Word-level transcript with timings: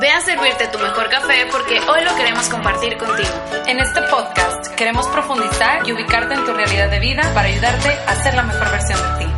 Ve 0.00 0.10
a 0.10 0.20
servirte 0.22 0.66
tu 0.68 0.78
mejor 0.78 1.10
café 1.10 1.46
porque 1.50 1.78
hoy 1.80 2.04
lo 2.04 2.14
queremos 2.16 2.48
compartir 2.48 2.96
contigo. 2.96 3.28
En 3.66 3.78
este 3.80 4.00
podcast 4.02 4.68
queremos 4.74 5.06
profundizar 5.08 5.86
y 5.86 5.92
ubicarte 5.92 6.34
en 6.34 6.44
tu 6.44 6.52
realidad 6.52 6.90
de 6.90 7.00
vida 7.00 7.22
para 7.34 7.48
ayudarte 7.48 7.90
a 8.06 8.22
ser 8.22 8.34
la 8.34 8.42
mejor 8.44 8.70
versión 8.70 8.98
de 8.98 9.24
ti. 9.24 9.30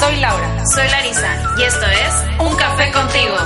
Soy 0.00 0.16
Laura. 0.16 0.64
Soy 0.74 0.88
Larisa 0.88 1.54
y 1.58 1.62
esto 1.62 1.86
es 1.86 2.40
Un 2.40 2.56
Café 2.56 2.90
contigo. 2.90 3.36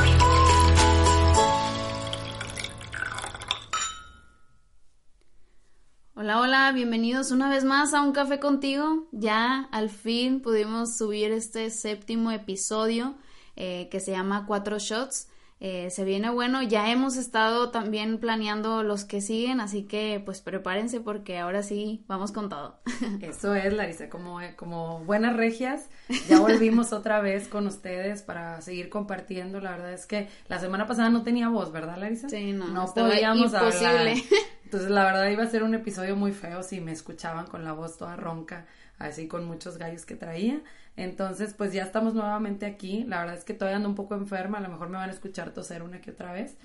Hola, 6.25 6.41
hola, 6.41 6.73
bienvenidos 6.73 7.33
una 7.33 7.51
vez 7.51 7.65
más 7.65 7.93
a 7.93 8.01
Un 8.01 8.13
Café 8.13 8.41
contigo. 8.41 9.07
Ya 9.13 9.69
al 9.73 9.91
fin 9.91 10.41
pudimos 10.41 10.97
subir 10.97 11.31
este 11.31 11.69
séptimo 11.69 12.31
episodio 12.31 13.15
eh, 13.57 13.91
que 13.91 14.01
se 14.01 14.13
llama 14.13 14.47
Cuatro 14.47 14.79
Shots. 14.79 15.29
Eh, 15.61 15.91
se 15.91 16.03
viene 16.05 16.31
bueno, 16.31 16.63
ya 16.63 16.91
hemos 16.91 17.19
estado 17.19 17.71
también 17.71 18.19
planeando 18.19 18.83
los 18.83 19.05
que 19.05 19.21
siguen, 19.21 19.61
así 19.61 19.83
que 19.83 20.23
pues 20.25 20.41
prepárense 20.41 20.99
porque 20.99 21.39
ahora 21.39 21.63
sí 21.63 22.07
vamos 22.09 22.33
con 22.33 22.49
todo. 22.49 22.81
Eso 23.21 23.55
es, 23.55 23.75
Larisa, 23.75 24.09
como, 24.09 24.41
como 24.57 25.05
buenas 25.05 25.37
regias, 25.37 25.91
ya 26.27 26.41
volvimos 26.41 26.93
otra 26.95 27.21
vez 27.21 27.49
con 27.49 27.67
ustedes 27.67 28.23
para 28.23 28.63
seguir 28.63 28.89
compartiendo. 28.89 29.61
La 29.61 29.73
verdad 29.73 29.93
es 29.93 30.07
que 30.07 30.31
la 30.49 30.59
semana 30.59 30.87
pasada 30.87 31.11
no 31.11 31.23
tenía 31.23 31.51
voz, 31.51 31.71
¿verdad, 31.71 31.99
Larisa? 31.99 32.31
Sí, 32.31 32.53
no, 32.53 32.69
no 32.69 32.87
podíamos 32.95 33.53
imposible. 33.53 33.87
hablar. 33.89 34.17
Entonces, 34.75 34.91
la 34.91 35.05
verdad 35.05 35.29
iba 35.29 35.45
a 35.45 35.47
ser 35.47 35.63
un 35.63 35.73
episodio 35.73 36.17
muy 36.17 36.33
feo 36.33 36.65
si 36.65 36.81
me 36.81 36.91
escuchaban 36.91 37.47
con 37.47 37.63
la 37.63 37.71
voz 37.71 37.97
toda 37.97 38.17
ronca, 38.17 38.67
así 38.99 39.29
con 39.29 39.45
muchos 39.45 39.79
gallos 39.79 40.05
que 40.05 40.17
traía. 40.17 40.63
Entonces, 40.97 41.55
pues 41.55 41.73
ya 41.73 41.85
estamos 41.85 42.15
nuevamente 42.15 42.67
aquí. 42.67 43.05
La 43.05 43.21
verdad 43.21 43.37
es 43.37 43.45
que 43.45 43.55
todavía 43.55 43.77
ando 43.77 43.89
un 43.89 43.95
poco 43.95 44.17
enferma, 44.17 44.59
a 44.59 44.61
lo 44.61 44.69
mejor 44.69 44.89
me 44.89 44.97
van 44.97 45.11
a 45.11 45.13
escuchar 45.13 45.53
toser 45.53 45.85
una 45.85 46.01
que 46.01 46.11
otra 46.11 46.33
vez, 46.33 46.57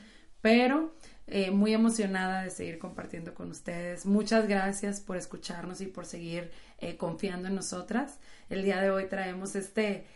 pero 0.41 0.91
eh, 1.27 1.52
muy 1.52 1.71
emocionada 1.71 2.41
de 2.41 2.49
seguir 2.49 2.80
compartiendo 2.80 3.35
con 3.35 3.52
ustedes. 3.52 4.07
Muchas 4.07 4.47
gracias 4.47 5.02
por 5.02 5.15
escucharnos 5.15 5.80
y 5.80 5.85
por 5.85 6.07
seguir 6.07 6.49
eh, 6.80 6.97
confiando 6.97 7.47
en 7.47 7.53
nosotras. 7.53 8.17
El 8.49 8.63
día 8.63 8.81
de 8.81 8.89
hoy 8.89 9.05
traemos 9.05 9.55
este 9.55 10.07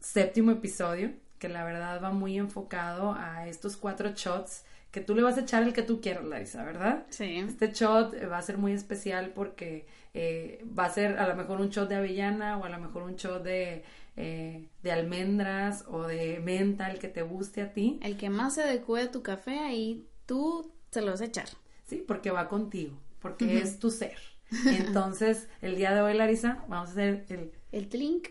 séptimo 0.00 0.50
episodio 0.50 1.12
que 1.38 1.48
la 1.48 1.62
verdad 1.62 2.02
va 2.02 2.10
muy 2.10 2.38
enfocado 2.38 3.12
a 3.16 3.46
estos 3.46 3.76
cuatro 3.76 4.10
shots 4.16 4.64
que 4.96 5.02
tú 5.02 5.14
le 5.14 5.22
vas 5.22 5.36
a 5.36 5.42
echar 5.42 5.62
el 5.62 5.74
que 5.74 5.82
tú 5.82 6.00
quieras, 6.00 6.24
Larisa, 6.24 6.64
¿verdad? 6.64 7.04
Sí. 7.10 7.36
Este 7.36 7.70
shot 7.70 8.14
va 8.32 8.38
a 8.38 8.42
ser 8.42 8.56
muy 8.56 8.72
especial 8.72 9.30
porque 9.34 9.86
eh, 10.14 10.64
va 10.66 10.86
a 10.86 10.90
ser 10.90 11.18
a 11.18 11.28
lo 11.28 11.36
mejor 11.36 11.60
un 11.60 11.68
shot 11.68 11.86
de 11.86 11.96
avellana 11.96 12.56
o 12.56 12.64
a 12.64 12.70
lo 12.70 12.78
mejor 12.78 13.02
un 13.02 13.14
shot 13.16 13.42
de, 13.42 13.84
eh, 14.16 14.70
de 14.82 14.92
almendras 14.92 15.84
o 15.88 16.04
de 16.04 16.40
menta, 16.42 16.90
el 16.90 16.98
que 16.98 17.08
te 17.08 17.20
guste 17.20 17.60
a 17.60 17.74
ti. 17.74 18.00
El 18.02 18.16
que 18.16 18.30
más 18.30 18.54
se 18.54 18.62
adecue 18.62 19.02
a 19.02 19.10
tu 19.10 19.22
café, 19.22 19.58
ahí 19.58 20.08
tú 20.24 20.72
se 20.90 21.02
lo 21.02 21.10
vas 21.10 21.20
a 21.20 21.26
echar. 21.26 21.48
Sí, 21.84 22.02
porque 22.08 22.30
va 22.30 22.48
contigo, 22.48 22.96
porque 23.20 23.58
es 23.58 23.78
tu 23.78 23.90
ser. 23.90 24.16
Entonces, 24.64 25.50
el 25.60 25.76
día 25.76 25.94
de 25.94 26.00
hoy, 26.00 26.14
Larisa, 26.14 26.64
vamos 26.68 26.88
a 26.88 26.92
hacer 26.92 27.26
el... 27.28 27.52
El 27.70 27.90
tlink. 27.90 28.28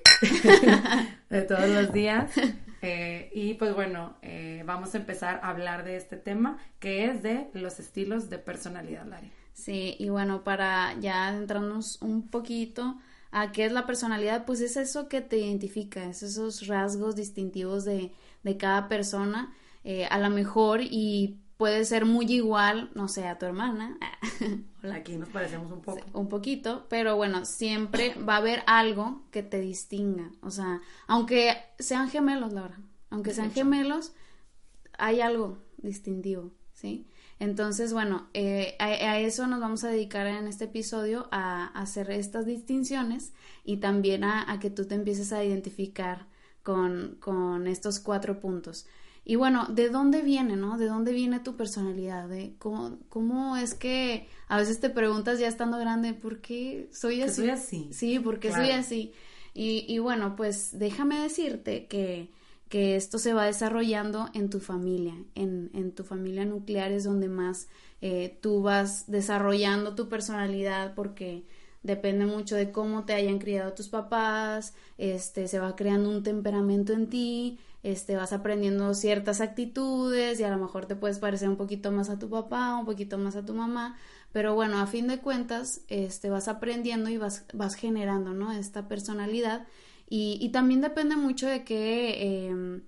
de 1.29 1.41
todos 1.43 1.69
los 1.69 1.93
días. 1.93 2.31
Eh, 2.85 3.31
y 3.33 3.53
pues 3.55 3.73
bueno, 3.73 4.15
vamos 4.65 4.93
a 4.93 4.97
empezar 4.97 5.39
a 5.41 5.49
hablar 5.49 5.83
de 5.83 5.95
este 5.97 6.17
tema 6.17 6.57
que 6.79 7.05
es 7.05 7.23
de 7.23 7.49
los 7.53 7.79
estilos 7.79 8.29
de 8.29 8.37
personalidad, 8.37 9.05
Larisa. 9.05 9.33
Sí, 9.53 9.95
y 9.99 10.09
bueno, 10.09 10.43
para 10.43 10.99
ya 10.99 11.27
adentrarnos 11.27 12.01
un 12.01 12.27
poquito 12.27 12.97
a 13.31 13.51
qué 13.51 13.65
es 13.65 13.71
la 13.71 13.85
personalidad, 13.85 14.45
pues 14.45 14.61
es 14.61 14.77
eso 14.77 15.07
que 15.07 15.21
te 15.21 15.37
identifica, 15.37 16.05
es 16.05 16.23
esos 16.23 16.67
rasgos 16.67 17.15
distintivos 17.15 17.85
de, 17.85 18.11
de 18.43 18.57
cada 18.57 18.87
persona, 18.87 19.53
eh, 19.83 20.05
a 20.05 20.19
lo 20.19 20.29
mejor 20.29 20.81
y 20.81 21.37
puede 21.57 21.85
ser 21.85 22.05
muy 22.05 22.25
igual, 22.31 22.91
no 22.95 23.07
sé, 23.07 23.27
a 23.27 23.37
tu 23.37 23.45
hermana. 23.45 23.97
Hola, 24.83 24.95
aquí 24.95 25.17
nos 25.17 25.29
parecemos 25.29 25.71
un 25.71 25.81
poco. 25.81 26.01
Un 26.13 26.27
poquito, 26.27 26.85
pero 26.89 27.15
bueno, 27.15 27.45
siempre 27.45 28.13
va 28.15 28.35
a 28.35 28.37
haber 28.37 28.63
algo 28.67 29.23
que 29.31 29.43
te 29.43 29.59
distinga, 29.59 30.31
o 30.41 30.51
sea, 30.51 30.81
aunque 31.07 31.55
sean 31.79 32.09
gemelos, 32.09 32.53
Laura, 32.53 32.79
aunque 33.09 33.33
sean 33.33 33.51
gemelos, 33.51 34.13
hay 34.97 35.21
algo 35.21 35.57
distintivo, 35.77 36.51
¿sí? 36.73 37.07
Entonces, 37.39 37.91
bueno, 37.91 38.29
eh, 38.33 38.75
a, 38.79 39.19
eso 39.19 39.47
nos 39.47 39.59
vamos 39.59 39.83
a 39.83 39.89
dedicar 39.89 40.25
en 40.27 40.47
este 40.47 40.65
episodio 40.65 41.27
a, 41.31 41.67
hacer 41.67 42.09
estas 42.11 42.45
distinciones 42.45 43.33
y 43.63 43.77
también 43.77 44.23
a, 44.23 44.57
que 44.59 44.69
tú 44.69 44.85
te 44.85 44.95
empieces 44.95 45.33
a 45.33 45.43
identificar 45.43 46.27
con, 46.63 47.17
con, 47.19 47.67
estos 47.67 47.99
cuatro 47.99 48.39
puntos. 48.39 48.87
Y 49.25 49.35
bueno, 49.35 49.65
¿de 49.69 49.89
dónde 49.89 50.21
viene, 50.21 50.55
no? 50.55 50.77
¿De 50.77 50.85
dónde 50.85 51.11
viene 51.11 51.39
tu 51.39 51.55
personalidad? 51.55 52.29
¿De 52.29 52.53
cómo, 52.59 52.99
¿Cómo 53.09 53.57
es 53.57 53.73
que 53.73 54.27
a 54.47 54.57
veces 54.57 54.79
te 54.79 54.91
preguntas 54.91 55.39
ya 55.39 55.47
estando 55.47 55.79
grande, 55.79 56.13
¿por 56.13 56.41
qué 56.41 56.87
soy 56.93 57.21
así? 57.23 57.41
Soy 57.41 57.49
así. 57.49 57.89
Sí, 57.91 58.19
porque 58.19 58.51
soy 58.51 58.69
así. 58.69 59.13
Y, 59.53 59.85
y 59.87 59.97
bueno, 59.99 60.35
pues 60.35 60.77
déjame 60.77 61.19
decirte 61.19 61.87
que 61.87 62.29
que 62.69 62.95
esto 62.95 63.19
se 63.19 63.33
va 63.33 63.45
desarrollando 63.45 64.29
en 64.33 64.49
tu 64.49 64.59
familia, 64.59 65.13
en, 65.35 65.69
en 65.73 65.91
tu 65.93 66.03
familia 66.03 66.45
nuclear 66.45 66.91
es 66.91 67.03
donde 67.03 67.29
más 67.29 67.67
eh, 68.01 68.37
tú 68.41 68.61
vas 68.61 69.09
desarrollando 69.09 69.95
tu 69.95 70.09
personalidad 70.09 70.95
porque 70.95 71.43
depende 71.83 72.25
mucho 72.25 72.55
de 72.55 72.71
cómo 72.71 73.05
te 73.05 73.13
hayan 73.13 73.37
criado 73.37 73.73
tus 73.73 73.89
papás, 73.89 74.73
este, 74.97 75.47
se 75.47 75.59
va 75.59 75.75
creando 75.75 76.09
un 76.09 76.23
temperamento 76.23 76.93
en 76.93 77.09
ti, 77.09 77.59
este, 77.85 78.15
vas 78.15 78.33
aprendiendo 78.33 78.95
ciertas 78.95 79.41
actitudes 79.41 80.39
y 80.39 80.43
a 80.43 80.49
lo 80.49 80.57
mejor 80.57 80.87
te 80.87 80.95
puedes 80.95 81.19
parecer 81.19 81.49
un 81.49 81.55
poquito 81.55 81.91
más 81.91 82.09
a 82.09 82.17
tu 82.17 82.31
papá, 82.31 82.75
un 82.75 82.85
poquito 82.85 83.19
más 83.19 83.35
a 83.35 83.45
tu 83.45 83.53
mamá, 83.53 83.95
pero 84.33 84.55
bueno, 84.55 84.79
a 84.79 84.87
fin 84.87 85.07
de 85.07 85.19
cuentas, 85.19 85.81
este, 85.87 86.31
vas 86.31 86.47
aprendiendo 86.47 87.11
y 87.11 87.17
vas, 87.17 87.45
vas 87.53 87.75
generando, 87.75 88.33
¿no? 88.33 88.51
Esta 88.51 88.87
personalidad 88.87 89.67
y, 90.09 90.49
también 90.49 90.81
depende 90.81 91.15
mucho 91.15 91.47
de 91.47 91.63
qué 91.63 92.47
em, 92.47 92.83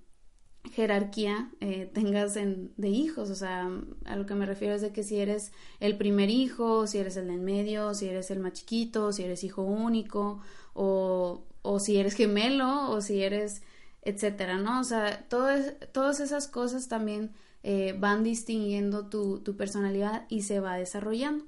jerarquía 0.72 1.50
eh, 1.60 1.88
tengas 1.94 2.34
de 2.34 2.88
hijos, 2.88 3.30
o 3.30 3.34
sea, 3.36 3.70
a 4.04 4.16
lo 4.16 4.26
que 4.26 4.34
me 4.34 4.46
refiero 4.46 4.74
es 4.74 4.82
de 4.82 4.92
que 4.92 5.04
si 5.04 5.18
eres 5.18 5.52
el 5.78 5.96
primer 5.96 6.28
hijo, 6.28 6.88
si 6.88 6.98
eres 6.98 7.16
el 7.16 7.28
del 7.28 7.40
medio, 7.40 7.94
si 7.94 8.08
eres 8.08 8.32
el 8.32 8.40
más 8.40 8.54
chiquito, 8.54 9.12
si 9.12 9.22
eres 9.22 9.44
hijo 9.44 9.62
único, 9.62 10.40
o, 10.74 11.46
o 11.62 11.78
si 11.78 11.98
eres 11.98 12.14
gemelo, 12.14 12.90
o 12.90 13.00
si 13.00 13.22
eres, 13.22 13.62
etcétera, 14.08 14.58
¿no? 14.58 14.80
O 14.80 14.84
sea, 14.84 15.26
todas 15.28 16.20
esas 16.20 16.48
cosas 16.48 16.88
también 16.88 17.32
eh, 17.62 17.94
van 17.98 18.24
distinguiendo 18.24 19.06
tu, 19.06 19.40
tu 19.40 19.56
personalidad 19.56 20.26
y 20.28 20.42
se 20.42 20.60
va 20.60 20.76
desarrollando. 20.76 21.44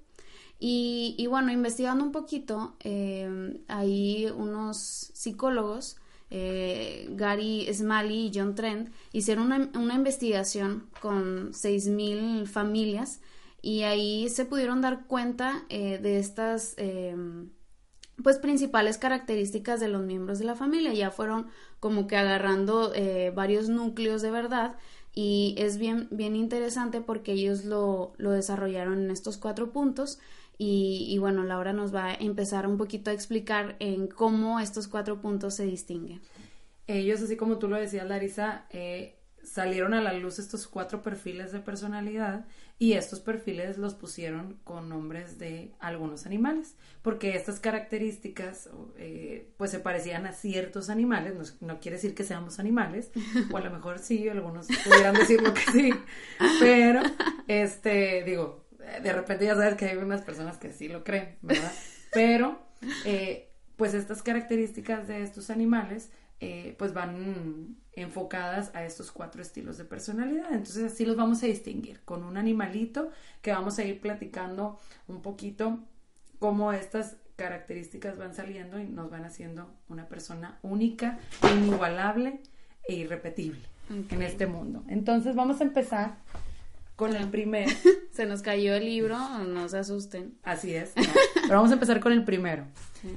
Y, 0.63 1.27
bueno, 1.27 1.51
investigando 1.51 2.05
un 2.05 2.13
poquito, 2.13 2.77
eh, 2.81 3.59
hay 3.67 4.27
unos 4.27 4.77
psicólogos, 5.15 5.97
eh, 6.29 7.09
Gary 7.13 7.67
Smalley 7.73 8.27
y 8.27 8.33
John 8.35 8.55
Trent, 8.55 8.91
hicieron 9.13 9.47
una, 9.47 9.95
investigación 9.95 10.91
con 11.01 11.53
6.000 11.53 12.47
familias 12.47 13.21
y 13.63 13.83
ahí 13.83 14.29
se 14.29 14.45
pudieron 14.45 14.83
dar 14.83 15.07
cuenta 15.07 15.65
eh, 15.71 15.99
de 15.99 16.19
estas 16.19 16.77
pues 18.23 18.39
principales 18.39 18.99
características 18.99 19.81
de 19.81 19.89
los 19.89 20.03
miembros 20.03 20.39
de 20.39 20.45
la 20.45 20.55
familia. 20.55 20.93
Ya 20.93 21.11
fueron 21.11 21.47
como 21.79 22.07
que 22.07 22.17
agarrando 22.17 22.93
varios 23.35 23.69
núcleos 23.69 24.23
de 24.23 24.31
verdad 24.31 24.77
y 25.15 25.55
es 25.59 25.79
bien, 25.79 26.09
bien 26.11 26.37
interesante 26.37 27.01
porque 27.01 27.33
ellos 27.33 27.65
lo, 27.65 28.13
lo 28.17 28.31
desarrollaron 28.31 29.03
en 29.05 29.11
estos 29.11 29.37
cuatro 29.37 29.73
puntos 29.73 30.19
y, 30.63 31.17
bueno, 31.17 31.43
Laura 31.43 31.73
nos 31.73 31.95
va 31.95 32.09
a 32.09 32.15
empezar 32.15 32.67
un 32.67 32.77
poquito 32.77 33.09
a 33.09 33.15
explicar 33.15 33.77
en 33.79 34.09
cómo 34.09 34.61
estos 34.61 34.89
cuatro 34.89 35.19
puntos 35.19 35.55
se 35.55 35.65
distinguen. 35.65 36.21
Ellos, 36.87 37.23
así 37.23 37.39
como 37.39 37.57
tú 37.57 37.67
lo 37.67 37.77
decías, 37.77 38.07
Larisa, 38.07 38.67
eh, 38.69 39.17
salieron 39.43 39.95
a 39.95 40.01
la 40.01 40.13
luz 40.13 40.39
estos 40.39 40.67
cuatro 40.67 41.03
perfiles 41.03 41.53
de 41.53 41.61
personalidad 41.61 42.47
y 42.79 42.95
estos 42.95 43.21
perfiles 43.21 43.77
los 43.77 43.95
pusieron 43.95 44.59
con 44.65 44.89
nombres 44.89 45.39
de 45.39 45.75
algunos 45.81 46.25
animales, 46.25 46.77
porque 47.03 47.37
estas 47.37 47.61
características 47.61 48.71
eh, 48.97 49.51
pues 49.59 49.71
se 49.71 49.81
parecían 49.81 50.27
a 50.27 50.33
ciertos 50.33 50.89
animales, 50.89 51.35
no, 51.35 51.67
no, 51.67 51.81
quiere 51.81 51.97
decir 51.97 52.15
que 52.15 52.25
seamos 52.25 52.59
animales, 52.59 53.11
o 53.51 53.57
a 53.57 53.61
lo 53.61 53.71
mejor 53.71 53.99
sí, 53.99 54.29
algunos 54.29 54.67
pudieran 54.85 55.15
decirlo 55.15 55.53
que 55.53 55.73
sí, 55.73 55.91
pero 56.59 57.03
este, 57.49 58.23
digo, 58.25 58.65
de 59.03 59.13
repente 59.13 59.45
ya 59.45 59.55
sabes 59.55 59.75
que 59.75 59.87
hay 59.87 59.97
unas 59.97 60.23
personas 60.23 60.57
que 60.57 60.73
sí 60.73 60.89
lo 60.89 61.05
creen, 61.05 61.37
¿verdad? 61.43 61.73
Pero, 62.13 62.61
eh, 63.05 63.51
pues 63.77 63.95
estas 63.95 64.23
características 64.23 65.07
de 65.09 65.23
estos 65.23 65.51
animales, 65.51 66.11
eh, 66.41 66.75
pues 66.79 66.95
van 66.95 67.77
enfocadas 67.93 68.75
a 68.75 68.85
estos 68.85 69.13
cuatro 69.13 69.43
estilos 69.43 69.77
de 69.77 69.85
personalidad. 69.85 70.53
Entonces 70.53 70.93
así 70.93 71.05
los 71.05 71.17
vamos 71.17 71.43
a 71.43 71.47
distinguir 71.47 72.01
con 72.05 72.25
un 72.25 72.37
animalito 72.37 73.11
que 73.43 73.53
vamos 73.53 73.79
a 73.79 73.85
ir 73.85 74.01
platicando 74.01 74.79
un 75.07 75.21
poquito 75.23 75.81
cómo 76.39 76.73
estas 76.73 77.17
características 77.37 78.19
van 78.19 78.35
saliendo 78.35 78.79
y 78.79 78.87
nos 78.87 79.11
van 79.11 79.25
haciendo 79.25 79.73
una 79.89 80.09
persona 80.09 80.59
única, 80.63 81.19
inigualable 81.55 82.41
e 82.89 82.95
irrepetible 82.95 83.61
en 83.89 84.23
este 84.23 84.47
mundo. 84.47 84.85
Entonces 84.89 85.35
vamos 85.35 85.61
a 85.61 85.65
empezar 85.65 86.17
con 86.97 87.17
el 87.17 87.29
primer. 87.29 87.69
se 88.13 88.27
nos 88.27 88.43
cayó 88.43 88.75
el 88.75 88.85
libro, 88.85 89.19
no 89.47 89.69
se 89.69 89.79
asusten. 89.79 90.35
Así 90.43 90.75
es. 90.75 90.93
Pero 90.95 91.57
vamos 91.57 91.71
a 91.71 91.75
empezar 91.75 92.01
con 92.01 92.13
el 92.13 92.25
primero. 92.25 92.65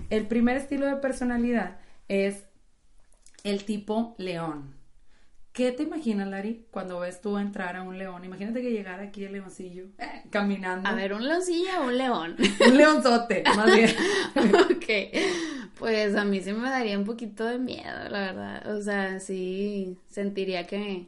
El 0.09 0.27
primer 0.27 0.57
estilo 0.57 0.85
de 0.85 0.95
personalidad 0.95 1.77
es 2.07 2.45
el 3.43 3.65
tipo 3.65 4.15
león. 4.17 4.75
¿Qué 5.53 5.71
te 5.71 5.83
imaginas, 5.83 6.27
Lari, 6.27 6.65
cuando 6.71 6.99
ves 6.99 7.21
tú 7.21 7.37
entrar 7.37 7.75
a 7.75 7.83
un 7.83 7.99
león? 7.99 8.25
Imagínate 8.25 8.63
que 8.63 8.71
llegara 8.71 9.03
aquí 9.03 9.23
el 9.23 9.33
leoncillo 9.33 9.85
eh, 9.99 10.23
caminando. 10.31 10.89
A 10.89 10.95
ver, 10.95 11.13
¿un 11.13 11.27
leoncillo 11.27 11.69
o 11.79 11.87
un 11.87 11.97
león? 11.97 12.35
un 12.67 12.77
leonzote, 12.77 13.43
más 13.55 13.75
bien. 13.75 13.91
ok, 14.35 15.77
pues 15.77 16.15
a 16.15 16.25
mí 16.25 16.41
sí 16.41 16.53
me 16.53 16.69
daría 16.71 16.97
un 16.97 17.05
poquito 17.05 17.45
de 17.45 17.59
miedo, 17.59 18.09
la 18.09 18.19
verdad. 18.19 18.75
O 18.75 18.81
sea, 18.81 19.19
sí 19.19 19.95
sentiría 20.09 20.65
que 20.65 21.07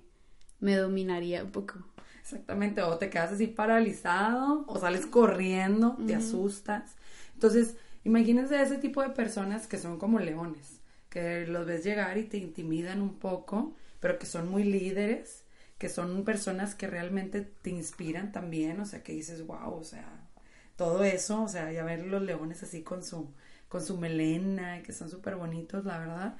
me 0.60 0.76
dominaría 0.76 1.44
un 1.44 1.52
poco. 1.52 1.80
Exactamente, 2.22 2.84
o 2.84 2.98
te 2.98 3.10
quedas 3.10 3.32
así 3.32 3.48
paralizado, 3.48 4.64
o 4.68 4.80
sales 4.80 5.08
corriendo, 5.08 5.98
te 6.06 6.14
asustas. 6.14 6.96
Entonces, 7.34 7.78
imagínense 8.04 8.62
ese 8.62 8.78
tipo 8.78 9.02
de 9.02 9.10
personas 9.10 9.66
que 9.66 9.78
son 9.78 9.98
como 9.98 10.20
leones, 10.20 10.75
que 11.16 11.48
los 11.48 11.66
ves 11.66 11.86
llegar 11.86 12.18
y 12.18 12.26
te 12.26 12.36
intimidan 12.36 13.02
un 13.02 13.20
poco, 13.20 13.74
pero 14.02 14.20
que 14.20 14.26
son 14.26 14.50
muy 14.50 14.66
líderes, 14.66 15.46
que 15.78 15.88
son 15.88 16.26
personas 16.26 16.76
que 16.76 16.88
realmente 16.88 17.40
te 17.40 17.70
inspiran 17.70 18.34
también, 18.34 18.82
o 18.82 18.86
sea, 18.86 19.02
que 19.02 19.14
dices, 19.14 19.48
wow, 19.48 19.76
o 19.76 19.84
sea, 19.86 20.28
todo 20.76 21.06
eso, 21.06 21.44
o 21.44 21.48
sea, 21.48 21.72
ya 21.72 21.86
ver 21.86 22.06
los 22.06 22.22
leones 22.22 22.64
así 22.64 22.84
con 22.84 23.02
su, 23.02 23.34
con 23.70 23.82
su 23.82 23.98
melena, 23.98 24.84
que 24.84 24.92
son 24.92 25.10
súper 25.10 25.38
bonitos, 25.38 25.86
la 25.86 26.00
verdad. 26.00 26.38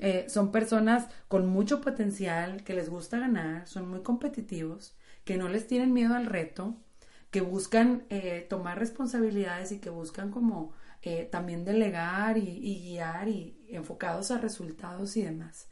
Eh, 0.00 0.26
son 0.28 0.52
personas 0.52 1.08
con 1.26 1.46
mucho 1.46 1.80
potencial, 1.80 2.62
que 2.62 2.74
les 2.74 2.90
gusta 2.90 3.18
ganar, 3.18 3.66
son 3.68 3.88
muy 3.88 4.02
competitivos, 4.02 4.98
que 5.24 5.38
no 5.38 5.48
les 5.48 5.66
tienen 5.66 5.94
miedo 5.94 6.14
al 6.14 6.26
reto, 6.26 6.76
que 7.30 7.40
buscan 7.40 8.04
eh, 8.10 8.46
tomar 8.50 8.78
responsabilidades 8.78 9.72
y 9.72 9.78
que 9.78 9.88
buscan 9.88 10.30
como 10.30 10.74
eh, 11.02 11.28
también 11.30 11.64
delegar 11.64 12.36
y, 12.36 12.82
guiar 12.82 13.28
y 13.28 13.56
enfocados 13.68 14.30
a 14.30 14.38
resultados 14.38 15.16
y 15.16 15.22
demás. 15.22 15.68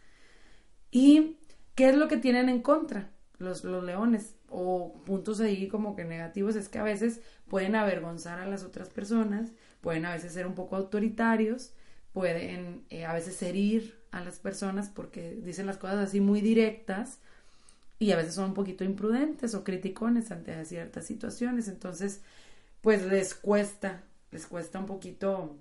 ¿Y 0.90 1.36
qué 1.74 1.90
es 1.90 1.96
lo 1.96 2.08
que 2.08 2.16
tienen 2.16 2.48
en 2.48 2.62
contra 2.62 3.10
los, 3.38 3.64
los 3.64 3.84
leones? 3.84 4.34
O 4.48 5.02
puntos 5.04 5.40
ahí 5.40 5.68
como 5.68 5.94
que 5.94 6.04
negativos 6.04 6.56
es 6.56 6.68
que 6.68 6.78
a 6.78 6.82
veces 6.82 7.20
pueden 7.48 7.74
avergonzar 7.74 8.38
a 8.38 8.46
las 8.46 8.62
otras 8.62 8.88
personas, 8.88 9.52
pueden 9.80 10.06
a 10.06 10.14
veces 10.14 10.32
ser 10.32 10.46
un 10.46 10.54
poco 10.54 10.76
autoritarios, 10.76 11.72
pueden 12.12 12.84
eh, 12.90 13.04
a 13.04 13.12
veces 13.12 13.40
herir 13.42 13.98
a 14.10 14.20
las 14.20 14.38
personas 14.38 14.88
porque 14.88 15.38
dicen 15.42 15.66
las 15.66 15.76
cosas 15.76 15.98
así 16.08 16.20
muy 16.20 16.40
directas 16.40 17.18
y 17.98 18.12
a 18.12 18.16
veces 18.16 18.34
son 18.34 18.46
un 18.46 18.54
poquito 18.54 18.84
imprudentes 18.84 19.54
o 19.54 19.64
criticones 19.64 20.30
ante 20.30 20.64
ciertas 20.64 21.04
situaciones. 21.06 21.68
Entonces, 21.68 22.22
pues 22.80 23.04
les 23.06 23.34
cuesta, 23.34 24.02
les 24.30 24.46
cuesta 24.46 24.78
un 24.78 24.86
poquito 24.86 25.56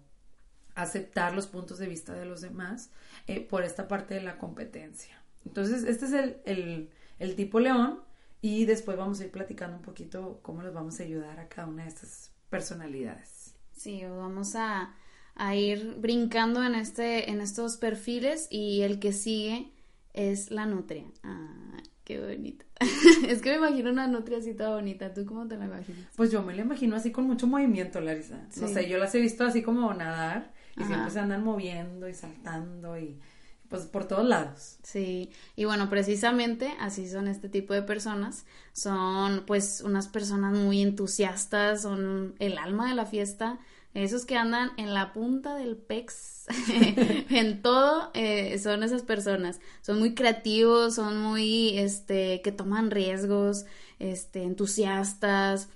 aceptar 0.75 1.33
los 1.33 1.47
puntos 1.47 1.79
de 1.79 1.87
vista 1.87 2.13
de 2.13 2.25
los 2.25 2.41
demás 2.41 2.91
eh, 3.25 3.41
por 3.41 3.63
esta 3.63 3.87
parte 3.87 4.13
de 4.13 4.21
la 4.21 4.37
competencia. 4.37 5.21
Entonces, 5.45 5.83
este 5.85 6.05
es 6.05 6.13
el, 6.45 6.89
el, 7.19 7.35
tipo 7.35 7.59
león 7.59 8.01
y 8.41 8.65
después 8.65 8.97
vamos 8.97 9.19
a 9.19 9.25
ir 9.25 9.31
platicando 9.31 9.77
un 9.77 9.81
poquito 9.81 10.39
cómo 10.43 10.61
les 10.61 10.73
vamos 10.73 10.99
a 10.99 11.03
ayudar 11.03 11.39
a 11.39 11.47
cada 11.47 11.67
una 11.67 11.83
de 11.83 11.89
estas 11.89 12.31
personalidades. 12.49 13.55
Sí, 13.71 14.03
vamos 14.03 14.55
a, 14.55 14.93
a 15.35 15.55
ir 15.55 15.95
brincando 15.99 16.63
en, 16.63 16.75
este, 16.75 17.31
en 17.31 17.41
estos 17.41 17.77
perfiles 17.77 18.47
y 18.51 18.81
el 18.81 18.99
que 18.99 19.13
sigue 19.13 19.71
es 20.13 20.51
la 20.51 20.65
nutria. 20.65 21.05
Ah, 21.23 21.77
Qué 22.07 22.21
bonita. 22.21 22.63
es 23.27 23.41
que 23.41 23.49
me 23.49 23.57
imagino 23.57 23.91
una 23.91 24.07
nutria 24.07 24.37
así 24.37 24.53
toda 24.53 24.75
bonita. 24.75 25.13
¿Tú 25.13 25.25
cómo 25.25 25.45
te 25.45 25.57
la 25.57 25.65
imaginas? 25.65 26.07
Pues 26.15 26.31
yo 26.31 26.41
me 26.41 26.55
la 26.55 26.61
imagino 26.61 26.95
así 26.95 27.11
con 27.11 27.25
mucho 27.25 27.47
movimiento, 27.47 27.99
Larisa. 27.99 28.47
No 28.61 28.69
sé, 28.69 28.87
yo 28.87 28.97
las 28.97 29.13
he 29.13 29.19
visto 29.19 29.43
así 29.43 29.61
como 29.61 29.93
nadar 29.93 30.53
y 30.77 30.85
siempre 30.85 31.11
se 31.11 31.19
andan 31.19 31.43
moviendo 31.43 32.07
y 32.07 32.13
saltando 32.13 32.97
y 32.97 33.19
pues 33.67 33.87
por 33.87 34.07
todos 34.07 34.25
lados. 34.25 34.79
Sí, 34.83 35.31
y 35.57 35.65
bueno, 35.65 35.89
precisamente 35.89 36.73
así 36.79 37.09
son 37.09 37.27
este 37.27 37.49
tipo 37.49 37.73
de 37.73 37.81
personas. 37.81 38.45
Son 38.71 39.43
pues 39.45 39.81
unas 39.81 40.07
personas 40.07 40.57
muy 40.57 40.81
entusiastas, 40.81 41.81
son 41.81 42.35
el 42.39 42.57
alma 42.57 42.87
de 42.87 42.95
la 42.95 43.05
fiesta 43.05 43.59
esos 43.93 44.25
que 44.25 44.35
andan 44.35 44.71
en 44.77 44.93
la 44.93 45.13
punta 45.13 45.55
del 45.55 45.75
pex, 45.75 46.45
en 47.29 47.61
todo, 47.61 48.11
eh, 48.13 48.59
son 48.59 48.83
esas 48.83 49.01
personas. 49.01 49.59
Son 49.81 49.99
muy 49.99 50.13
creativos, 50.13 50.95
son 50.95 51.17
muy, 51.17 51.77
este, 51.77 52.41
que 52.41 52.51
toman 52.51 52.91
riesgos, 52.91 53.65
este, 53.99 54.43
entusiastas. 54.43 55.69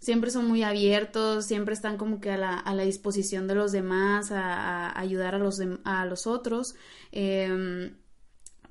Siempre 0.00 0.30
son 0.30 0.46
muy 0.46 0.62
abiertos, 0.62 1.46
siempre 1.46 1.74
están 1.74 1.96
como 1.96 2.20
que 2.20 2.30
a 2.30 2.36
la, 2.36 2.58
a 2.58 2.74
la 2.74 2.82
disposición 2.84 3.48
de 3.48 3.54
los 3.54 3.72
demás, 3.72 4.30
a, 4.30 4.98
ayudar 4.98 5.34
a 5.34 5.38
los, 5.38 5.60
a 5.84 6.04
los 6.04 6.26
otros. 6.26 6.74
Em, 7.10 7.96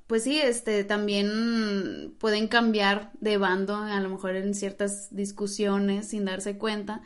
pues 0.08 0.24
sí, 0.24 0.40
este, 0.40 0.84
también 0.84 2.16
pueden 2.20 2.48
cambiar 2.48 3.12
de 3.20 3.38
bando, 3.38 3.76
a 3.76 4.00
lo 4.00 4.10
mejor 4.10 4.36
en 4.36 4.54
ciertas 4.54 5.08
discusiones 5.16 6.10
sin 6.10 6.26
darse 6.26 6.58
cuenta. 6.58 7.02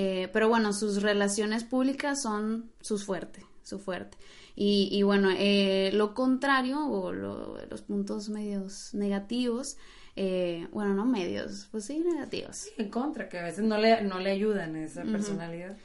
Eh, 0.00 0.28
pero 0.32 0.48
bueno, 0.48 0.72
sus 0.72 1.02
relaciones 1.02 1.64
públicas 1.64 2.22
son 2.22 2.70
sus 2.80 3.04
fuertes, 3.04 3.42
su 3.64 3.80
fuerte. 3.80 4.16
Y, 4.54 4.88
y 4.92 5.02
bueno, 5.02 5.28
eh, 5.36 5.90
lo 5.92 6.14
contrario 6.14 6.86
o 6.86 7.12
los 7.12 7.82
puntos 7.82 8.28
medios 8.28 8.94
negativos, 8.94 9.76
eh, 10.14 10.68
bueno, 10.70 10.94
no 10.94 11.04
medios, 11.04 11.66
pues 11.72 11.86
sí, 11.86 11.98
negativos. 11.98 12.68
en 12.76 12.90
contra, 12.90 13.28
que 13.28 13.40
a 13.40 13.42
veces 13.42 13.64
no 13.64 13.76
le, 13.76 14.02
no 14.02 14.20
le 14.20 14.30
ayudan 14.30 14.76
a 14.76 14.84
esa 14.84 15.02
personalidad. 15.02 15.76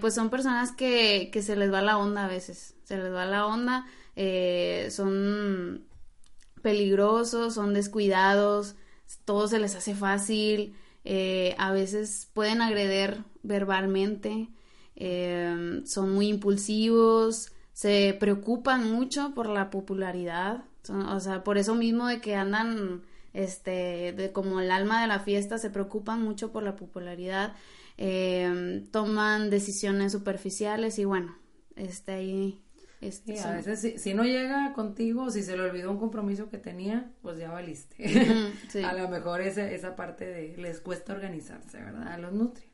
pues 0.00 0.14
son 0.14 0.28
personas 0.28 0.72
que, 0.72 1.30
que 1.32 1.40
se 1.40 1.54
les 1.54 1.72
va 1.72 1.82
la 1.82 1.98
onda 1.98 2.24
a 2.24 2.28
veces, 2.28 2.74
se 2.82 2.96
les 2.96 3.12
va 3.12 3.26
la 3.26 3.46
onda, 3.46 3.86
son 4.90 5.86
peligrosos, 6.62 7.54
son 7.54 7.74
descuidados, 7.74 8.74
todo 9.24 9.46
se 9.46 9.60
les 9.60 9.76
hace 9.76 9.94
fácil, 9.94 10.74
eh, 11.04 11.54
a 11.58 11.72
veces 11.72 12.30
pueden 12.32 12.62
agreder 12.62 13.24
verbalmente, 13.42 14.48
eh, 14.96 15.82
son 15.84 16.12
muy 16.12 16.28
impulsivos, 16.28 17.52
se 17.72 18.16
preocupan 18.18 18.92
mucho 18.92 19.32
por 19.34 19.48
la 19.48 19.70
popularidad, 19.70 20.64
o 20.88 21.20
sea, 21.20 21.42
por 21.44 21.58
eso 21.58 21.74
mismo 21.74 22.06
de 22.06 22.20
que 22.20 22.34
andan, 22.34 23.02
este, 23.32 24.12
de 24.12 24.32
como 24.32 24.60
el 24.60 24.70
alma 24.70 25.00
de 25.00 25.08
la 25.08 25.20
fiesta, 25.20 25.58
se 25.58 25.70
preocupan 25.70 26.22
mucho 26.22 26.52
por 26.52 26.62
la 26.62 26.76
popularidad, 26.76 27.54
eh, 27.98 28.84
toman 28.90 29.50
decisiones 29.50 30.12
superficiales 30.12 30.98
y 30.98 31.04
bueno, 31.04 31.36
este 31.76 32.12
ahí 32.12 32.60
este, 33.02 33.38
a 33.40 33.50
veces 33.50 34.00
si, 34.00 34.14
no 34.14 34.22
llega 34.22 34.72
contigo, 34.74 35.28
si 35.30 35.42
se 35.42 35.56
le 35.56 35.64
olvidó 35.64 35.90
un 35.90 35.98
compromiso 35.98 36.48
que 36.48 36.56
tenía, 36.56 37.10
pues 37.20 37.36
ya 37.36 37.50
valiste. 37.50 37.96
a 38.86 38.92
lo 38.94 39.08
mejor 39.08 39.40
esa, 39.40 39.68
esa 39.68 39.96
parte 39.96 40.24
de 40.24 40.56
les 40.56 40.80
cuesta 40.80 41.12
organizarse, 41.12 41.78
¿verdad? 41.82 42.06
A 42.06 42.18
los 42.18 42.32
nutri. 42.32 42.64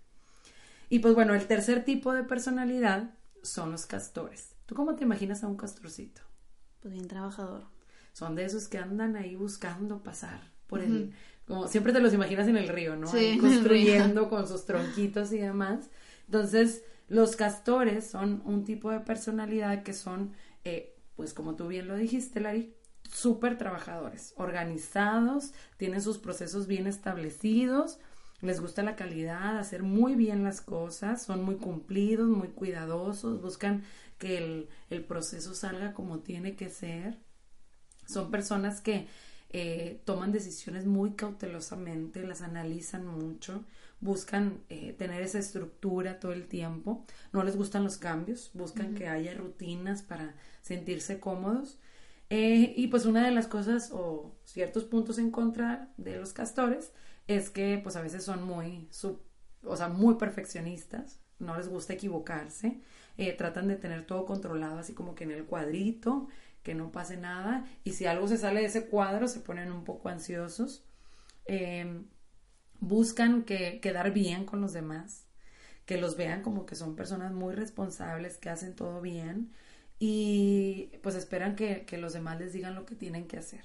Y 0.90 0.99
pues 0.99 1.14
bueno, 1.14 1.35
el 1.35 1.47
tercer 1.47 1.82
tipo 1.82 2.12
de 2.12 2.25
personalidad 2.25 3.14
son 3.42 3.73
los 3.73 3.87
castores. 3.87 4.54
¿Tú 4.66 4.75
cómo 4.75 4.97
te 4.97 5.04
imaginas 5.04 5.42
a 5.44 5.49
un 5.49 5.56
castorcito? 5.56 6.20
Pues 6.80 6.92
bien 6.92 7.08
trabajador. 7.08 7.64
Son 8.12 8.35
de 8.35 8.44
esos 8.44 8.68
que 8.68 8.76
andan 8.76 9.16
ahí 9.16 9.35
buscando 9.35 10.02
pasar 10.02 10.52
por 10.66 10.82
el... 10.82 11.14
Como 11.47 11.68
siempre 11.68 11.94
te 11.94 12.00
los 12.00 12.12
imaginas 12.12 12.47
en 12.49 12.58
el 12.58 12.68
río, 12.68 12.97
¿no? 12.97 13.06
Sí, 13.06 13.38
construyendo 13.40 14.28
con 14.28 14.47
sus 14.47 14.66
tronquitos 14.66 15.32
y 15.32 15.38
demás. 15.38 15.88
Entonces, 16.26 16.85
los 17.08 17.36
castores 17.36 18.06
son 18.06 18.42
un 18.44 18.64
tipo 18.64 18.90
de 18.90 19.00
personalidad 19.00 19.82
que 19.82 19.94
son, 19.94 20.34
eh, 20.64 20.96
pues 21.16 21.34
como 21.34 21.56
tú 21.56 21.68
bien 21.68 21.88
lo 21.88 21.96
dijiste, 21.96 22.40
Lari, 22.40 22.74
súper 23.10 23.56
trabajadores, 23.58 24.34
organizados, 24.36 25.52
tienen 25.78 26.02
sus 26.02 26.18
procesos 26.18 26.66
bien 26.66 26.86
establecidos, 26.86 27.98
les 28.40 28.60
gusta 28.60 28.82
la 28.82 28.94
calidad, 28.94 29.58
hacer 29.58 29.82
muy 29.82 30.14
bien 30.14 30.44
las 30.44 30.60
cosas, 30.60 31.22
son 31.22 31.42
muy 31.42 31.56
cumplidos, 31.56 32.28
muy 32.28 32.48
cuidadosos, 32.48 33.40
buscan 33.40 33.82
que 34.18 34.38
el, 34.38 34.68
el 34.90 35.04
proceso 35.04 35.54
salga 35.54 35.92
como 35.92 36.20
tiene 36.20 36.54
que 36.54 36.68
ser. 36.68 37.18
Son 38.06 38.30
personas 38.30 38.80
que 38.80 39.08
eh, 39.50 40.02
toman 40.04 40.30
decisiones 40.32 40.86
muy 40.86 41.14
cautelosamente, 41.14 42.22
las 42.26 42.42
analizan 42.42 43.06
mucho, 43.06 43.64
buscan 44.00 44.62
eh, 44.68 44.92
tener 44.92 45.22
esa 45.22 45.38
estructura 45.38 46.20
todo 46.20 46.32
el 46.32 46.46
tiempo, 46.46 47.04
no 47.32 47.42
les 47.42 47.56
gustan 47.56 47.84
los 47.84 47.96
cambios, 47.96 48.50
buscan 48.54 48.94
que 48.94 49.08
haya 49.08 49.34
rutinas 49.34 50.02
para 50.02 50.34
sentirse 50.62 51.20
cómodos. 51.20 51.78
Eh, 52.30 52.74
y 52.76 52.88
pues 52.88 53.06
una 53.06 53.24
de 53.24 53.30
las 53.30 53.46
cosas 53.46 53.90
o 53.92 54.36
ciertos 54.44 54.84
puntos 54.84 55.18
en 55.18 55.30
contra 55.30 55.90
de 55.96 56.18
los 56.18 56.32
castores 56.34 56.92
es 57.26 57.48
que 57.50 57.80
pues 57.82 57.96
a 57.96 58.02
veces 58.02 58.22
son 58.22 58.44
muy, 58.44 58.88
o 59.62 59.76
sea, 59.76 59.88
muy 59.88 60.16
perfeccionistas, 60.16 61.20
no 61.38 61.56
les 61.56 61.68
gusta 61.68 61.94
equivocarse, 61.94 62.80
eh, 63.16 63.32
tratan 63.32 63.68
de 63.68 63.76
tener 63.76 64.06
todo 64.06 64.26
controlado 64.26 64.78
así 64.78 64.92
como 64.92 65.14
que 65.14 65.24
en 65.24 65.30
el 65.30 65.46
cuadrito, 65.46 66.28
que 66.62 66.74
no 66.74 66.92
pase 66.92 67.16
nada 67.16 67.64
y 67.84 67.92
si 67.92 68.06
algo 68.06 68.28
se 68.28 68.36
sale 68.36 68.60
de 68.60 68.66
ese 68.66 68.86
cuadro 68.88 69.28
se 69.28 69.40
ponen 69.40 69.72
un 69.72 69.84
poco 69.84 70.08
ansiosos. 70.08 70.84
Em, 71.46 72.06
buscan 72.80 73.42
que, 73.42 73.80
quedar 73.80 74.12
bien 74.12 74.44
con 74.44 74.61
los 74.61 74.73
demás, 74.73 75.25
que 75.87 75.99
los 75.99 76.16
vean 76.16 76.42
como 76.42 76.66
que 76.66 76.75
son 76.75 76.97
personas 76.97 77.32
muy 77.32 77.54
responsables, 77.54 78.37
que 78.37 78.50
hacen 78.50 78.75
todo 78.75 79.00
bien 79.00 79.52
y 79.99 80.90
pues 81.02 81.14
esperan 81.14 81.56
que, 81.56 81.85
que 81.85 81.99
los 81.99 82.12
demás 82.12 82.38
les 82.38 82.52
digan 82.52 82.75
lo 82.75 82.85
que 82.85 82.94
tienen 82.94 83.26
que 83.26 83.38
hacer, 83.38 83.64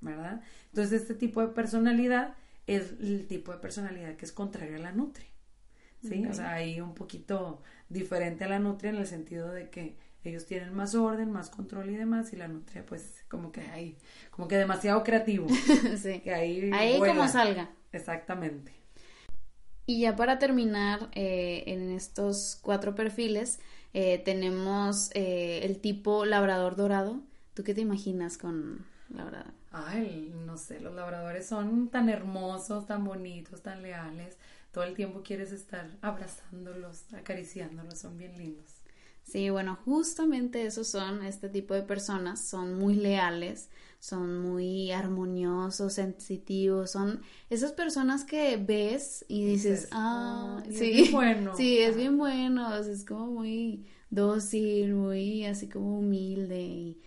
¿verdad? 0.00 0.42
Entonces 0.68 1.02
este 1.02 1.14
tipo 1.14 1.40
de 1.40 1.48
personalidad 1.48 2.34
es 2.66 2.92
el 3.00 3.26
tipo 3.26 3.52
de 3.52 3.58
personalidad 3.58 4.16
que 4.16 4.24
es 4.24 4.32
contrario 4.32 4.76
a 4.76 4.80
la 4.80 4.92
nutria. 4.92 5.28
¿sí? 6.02 6.26
O 6.26 6.34
sea, 6.34 6.54
hay 6.54 6.80
un 6.80 6.94
poquito 6.94 7.62
diferente 7.88 8.44
a 8.44 8.48
la 8.48 8.58
nutria 8.58 8.90
en 8.90 8.96
el 8.96 9.06
sentido 9.06 9.50
de 9.50 9.70
que 9.70 9.96
ellos 10.24 10.46
tienen 10.46 10.74
más 10.74 10.94
orden, 10.94 11.30
más 11.30 11.50
control 11.50 11.90
y 11.90 11.96
demás, 11.96 12.32
y 12.32 12.36
la 12.36 12.48
nutria, 12.48 12.84
pues, 12.84 13.24
como 13.28 13.52
que 13.52 13.60
hay, 13.60 13.96
como 14.30 14.48
que 14.48 14.56
demasiado 14.56 15.02
creativo. 15.04 15.46
sí. 16.02 16.20
Que 16.20 16.34
ahí, 16.34 16.70
ahí 16.72 16.98
como 16.98 17.28
salga. 17.28 17.70
Exactamente. 17.96 18.72
Y 19.86 20.00
ya 20.00 20.16
para 20.16 20.38
terminar, 20.38 21.10
eh, 21.14 21.62
en 21.66 21.90
estos 21.90 22.58
cuatro 22.60 22.94
perfiles, 22.94 23.60
eh, 23.94 24.18
tenemos 24.18 25.10
eh, 25.14 25.60
el 25.62 25.80
tipo 25.80 26.24
labrador 26.24 26.76
dorado. 26.76 27.20
¿Tú 27.54 27.62
qué 27.62 27.72
te 27.72 27.82
imaginas 27.82 28.36
con 28.36 28.84
labrador? 29.08 29.52
Ay, 29.70 30.34
no 30.44 30.56
sé, 30.56 30.80
los 30.80 30.94
labradores 30.94 31.46
son 31.46 31.88
tan 31.88 32.08
hermosos, 32.08 32.86
tan 32.86 33.04
bonitos, 33.04 33.62
tan 33.62 33.82
leales. 33.82 34.36
Todo 34.72 34.84
el 34.84 34.94
tiempo 34.94 35.22
quieres 35.22 35.52
estar 35.52 35.88
abrazándolos, 36.02 37.12
acariciándolos, 37.14 37.98
son 37.98 38.18
bien 38.18 38.36
lindos. 38.36 38.75
Sí, 39.26 39.50
bueno, 39.50 39.76
justamente 39.84 40.64
esos 40.66 40.86
son 40.88 41.24
este 41.24 41.48
tipo 41.48 41.74
de 41.74 41.82
personas, 41.82 42.40
son 42.40 42.74
muy 42.78 42.94
leales, 42.94 43.70
son 43.98 44.38
muy 44.40 44.92
armoniosos, 44.92 45.94
sensitivos, 45.94 46.92
son 46.92 47.20
esas 47.50 47.72
personas 47.72 48.24
que 48.24 48.56
ves 48.56 49.24
y 49.28 49.44
dices, 49.44 49.88
ah, 49.90 50.62
sí, 50.70 50.92
es 50.92 51.10
bien 51.10 51.10
bueno. 51.10 51.52
sí, 51.56 51.78
es 51.78 51.96
bien 51.96 52.16
bueno, 52.18 52.72
es 52.76 53.04
como 53.04 53.26
muy 53.26 53.84
dócil, 54.10 54.94
muy 54.94 55.44
así 55.44 55.68
como 55.68 55.98
humilde 55.98 56.60
y, 56.62 57.00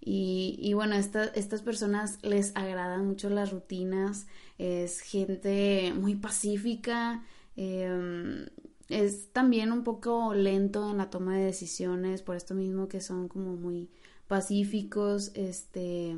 y, 0.00 0.58
y 0.58 0.72
bueno, 0.72 0.96
estas 0.96 1.60
personas 1.62 2.18
les 2.22 2.56
agradan 2.56 3.06
mucho 3.06 3.28
las 3.28 3.52
rutinas, 3.52 4.26
es 4.56 5.00
gente 5.00 5.92
muy 5.94 6.14
pacífica, 6.14 7.22
eh, 7.56 8.46
es 8.88 9.32
también 9.32 9.72
un 9.72 9.84
poco 9.84 10.34
lento 10.34 10.90
en 10.90 10.98
la 10.98 11.10
toma 11.10 11.36
de 11.36 11.44
decisiones, 11.44 12.22
por 12.22 12.36
esto 12.36 12.54
mismo 12.54 12.88
que 12.88 13.00
son 13.00 13.28
como 13.28 13.56
muy 13.56 13.90
pacíficos, 14.28 15.32
este 15.34 16.16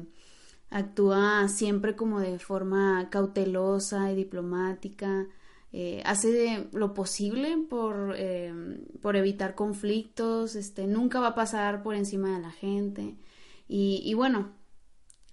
actúa 0.71 1.49
siempre 1.49 1.97
como 1.97 2.21
de 2.21 2.39
forma 2.39 3.09
cautelosa 3.11 4.13
y 4.13 4.17
diplomática, 4.17 5.27
eh, 5.73 6.03
hace 6.05 6.69
lo 6.73 6.95
posible 6.95 7.57
por, 7.69 8.15
eh, 8.17 8.53
por 9.03 9.17
evitar 9.17 9.55
conflictos, 9.55 10.55
este, 10.57 10.87
nunca 10.87 11.21
va 11.21 11.29
a 11.29 11.35
pasar 11.35 11.83
por 11.83 11.95
encima 11.95 12.35
de 12.35 12.43
la 12.43 12.51
gente. 12.51 13.17
Y, 13.67 14.03
y 14.05 14.15
bueno, 14.15 14.53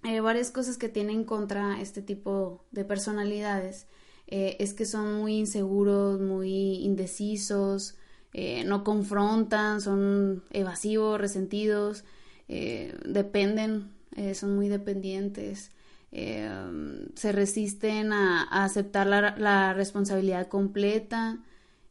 eh, 0.04 0.20
varias 0.20 0.50
cosas 0.50 0.76
que 0.78 0.88
tienen 0.88 1.24
contra 1.24 1.80
este 1.80 2.02
tipo 2.02 2.64
de 2.70 2.84
personalidades 2.84 3.88
eh, 4.28 4.56
es 4.58 4.74
que 4.74 4.86
son 4.86 5.14
muy 5.14 5.34
inseguros, 5.38 6.20
muy 6.20 6.84
indecisos, 6.84 7.96
eh, 8.32 8.64
no 8.64 8.82
confrontan, 8.84 9.80
son 9.80 10.42
evasivos, 10.50 11.20
resentidos, 11.20 12.04
eh, 12.48 12.94
dependen, 13.04 13.90
son 14.34 14.56
muy 14.56 14.68
dependientes, 14.68 15.72
se 16.10 17.32
resisten 17.32 18.12
a, 18.14 18.44
aceptar 18.64 19.06
la, 19.06 19.36
la, 19.36 19.74
responsabilidad 19.74 20.48
completa, 20.48 21.38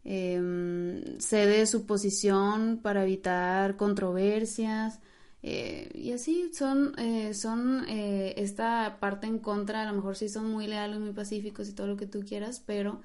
cede 0.03 1.65
su 1.67 1.85
posición 1.85 2.79
para 2.81 3.03
evitar 3.03 3.75
controversias, 3.75 4.99
eh, 5.47 5.91
y 5.93 6.11
así 6.11 6.49
son, 6.53 6.95
eh, 6.97 7.35
son 7.35 7.85
eh, 7.87 8.33
esta 8.37 8.97
parte 8.99 9.27
en 9.27 9.37
contra, 9.37 9.83
a 9.83 9.85
lo 9.85 9.93
mejor 9.93 10.15
sí 10.15 10.27
son 10.27 10.49
muy 10.49 10.65
leales, 10.65 10.99
muy 10.99 11.11
pacíficos 11.11 11.69
y 11.69 11.73
todo 11.75 11.85
lo 11.85 11.97
que 11.97 12.07
tú 12.07 12.21
quieras, 12.21 12.63
pero 12.65 13.03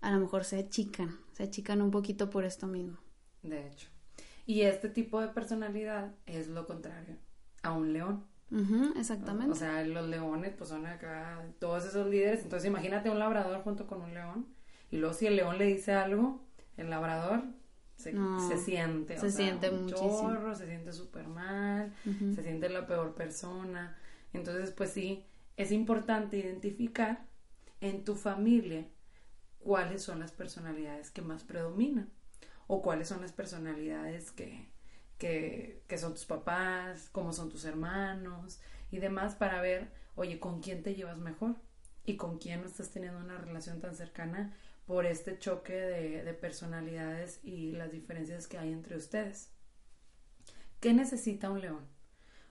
a 0.00 0.10
lo 0.10 0.18
mejor 0.18 0.42
se 0.42 0.58
achican, 0.58 1.16
se 1.30 1.44
achican 1.44 1.80
un 1.80 1.92
poquito 1.92 2.28
por 2.28 2.44
esto 2.44 2.66
mismo. 2.66 2.98
De 3.44 3.68
hecho. 3.68 3.88
Y 4.46 4.62
este 4.62 4.88
tipo 4.88 5.20
de 5.20 5.28
personalidad 5.28 6.12
es 6.26 6.48
lo 6.48 6.66
contrario 6.66 7.18
a 7.62 7.70
un 7.70 7.92
león. 7.92 8.24
exactamente. 8.96 9.52
O 9.52 9.54
sea, 9.54 9.84
los 9.84 10.08
leones 10.08 10.54
pues 10.58 10.70
son 10.70 10.86
acá 10.86 11.40
todos 11.60 11.84
esos 11.84 12.08
líderes. 12.08 12.42
Entonces 12.42 12.66
imagínate 12.66 13.10
un 13.10 13.20
labrador 13.20 13.62
junto 13.62 13.86
con 13.86 14.02
un 14.02 14.12
león. 14.12 14.48
Y 14.90 14.96
luego 14.96 15.14
si 15.14 15.28
el 15.28 15.36
león 15.36 15.56
le 15.56 15.66
dice 15.66 15.92
algo, 15.92 16.44
el 16.76 16.90
labrador 16.90 17.44
se, 17.96 18.12
siente. 18.58 19.18
Se 19.18 19.30
siente 19.30 19.70
muchísimo. 19.70 20.54
se 20.54 20.66
siente 20.66 20.92
súper 20.92 21.26
mal, 21.28 21.94
se 22.04 22.42
siente 22.42 22.68
la 22.68 22.86
peor 22.86 23.14
persona. 23.14 23.96
Entonces, 24.32 24.70
pues 24.70 24.90
sí, 24.90 25.24
es 25.56 25.72
importante 25.72 26.36
identificar 26.36 27.26
en 27.80 28.04
tu 28.04 28.14
familia 28.14 28.86
cuáles 29.58 30.02
son 30.02 30.20
las 30.20 30.32
personalidades 30.32 31.10
que 31.10 31.22
más 31.22 31.42
predominan 31.42 32.10
o 32.66 32.82
cuáles 32.82 33.08
son 33.08 33.20
las 33.20 33.32
personalidades 33.32 34.30
que, 34.30 34.68
que, 35.18 35.82
que 35.88 35.98
son 35.98 36.12
tus 36.12 36.26
papás, 36.26 37.08
cómo 37.10 37.32
son 37.32 37.48
tus 37.48 37.64
hermanos 37.64 38.60
y 38.90 38.98
demás 38.98 39.34
para 39.34 39.60
ver, 39.60 39.90
oye, 40.14 40.38
con 40.38 40.60
quién 40.60 40.82
te 40.82 40.94
llevas 40.94 41.18
mejor 41.18 41.56
y 42.04 42.16
con 42.16 42.38
quién 42.38 42.60
no 42.60 42.66
estás 42.66 42.90
teniendo 42.90 43.18
una 43.18 43.38
relación 43.38 43.80
tan 43.80 43.94
cercana 43.94 44.54
por 44.86 45.04
este 45.04 45.38
choque 45.38 45.74
de, 45.74 46.32
personalidades 46.34 47.40
y 47.42 47.72
las 47.72 47.90
diferencias 47.90 48.46
que 48.46 48.56
hay 48.56 48.72
entre 48.72 48.96
ustedes. 48.96 49.50
¿Qué 50.80 50.94
necesita 50.94 51.50
un 51.50 51.60
león? 51.60 51.86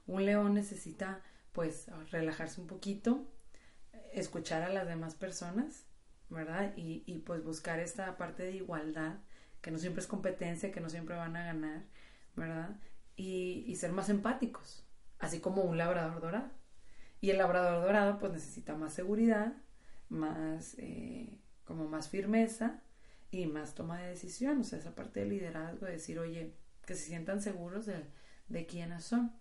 Un 0.05 0.25
león 0.25 0.53
necesita 0.53 1.21
pues 1.53 1.87
relajarse 2.11 2.59
un 2.59 2.67
poquito, 2.67 3.31
escuchar 4.11 4.63
a 4.63 4.69
las 4.69 4.87
demás 4.87 5.15
personas, 5.15 5.85
¿verdad? 6.29 6.73
Y, 6.75 7.19
pues 7.25 7.43
buscar 7.43 7.79
esta 7.79 8.17
parte 8.17 8.43
de 8.43 8.51
igualdad, 8.51 9.19
que 9.61 9.71
no 9.71 9.77
siempre 9.77 10.01
es 10.01 10.07
competencia, 10.07 10.71
que 10.71 10.81
no 10.81 10.89
siempre 10.89 11.15
van 11.15 11.37
a 11.37 11.45
ganar, 11.45 11.85
¿verdad? 12.35 12.77
Y, 13.15 13.63
y 13.65 13.75
ser 13.77 13.93
más 13.93 14.09
empáticos, 14.09 14.85
así 15.19 15.39
como 15.39 15.63
un 15.63 15.77
labrador 15.77 16.21
dorado. 16.21 16.51
Y 17.21 17.29
el 17.29 17.37
labrador 17.37 17.81
dorado 17.81 18.19
pues 18.19 18.33
necesita 18.33 18.75
más 18.75 18.93
seguridad, 18.93 19.53
más 20.09 20.75
eh, 20.77 21.39
como 21.65 21.87
más 21.87 22.09
firmeza 22.09 22.81
y 23.31 23.45
más 23.47 23.75
toma 23.75 23.99
de 23.99 24.09
decisión, 24.09 24.61
o 24.61 24.63
sea, 24.63 24.79
esa 24.79 24.95
parte 24.95 25.21
de 25.21 25.25
liderazgo, 25.27 25.85
de 25.85 25.93
decir, 25.93 26.19
oye, 26.19 26.53
que 26.85 26.95
se 26.95 27.05
sientan 27.05 27.41
seguros 27.41 27.85
de, 27.85 28.05
de 28.47 28.65
quiénes 28.65 29.03
son. 29.03 29.31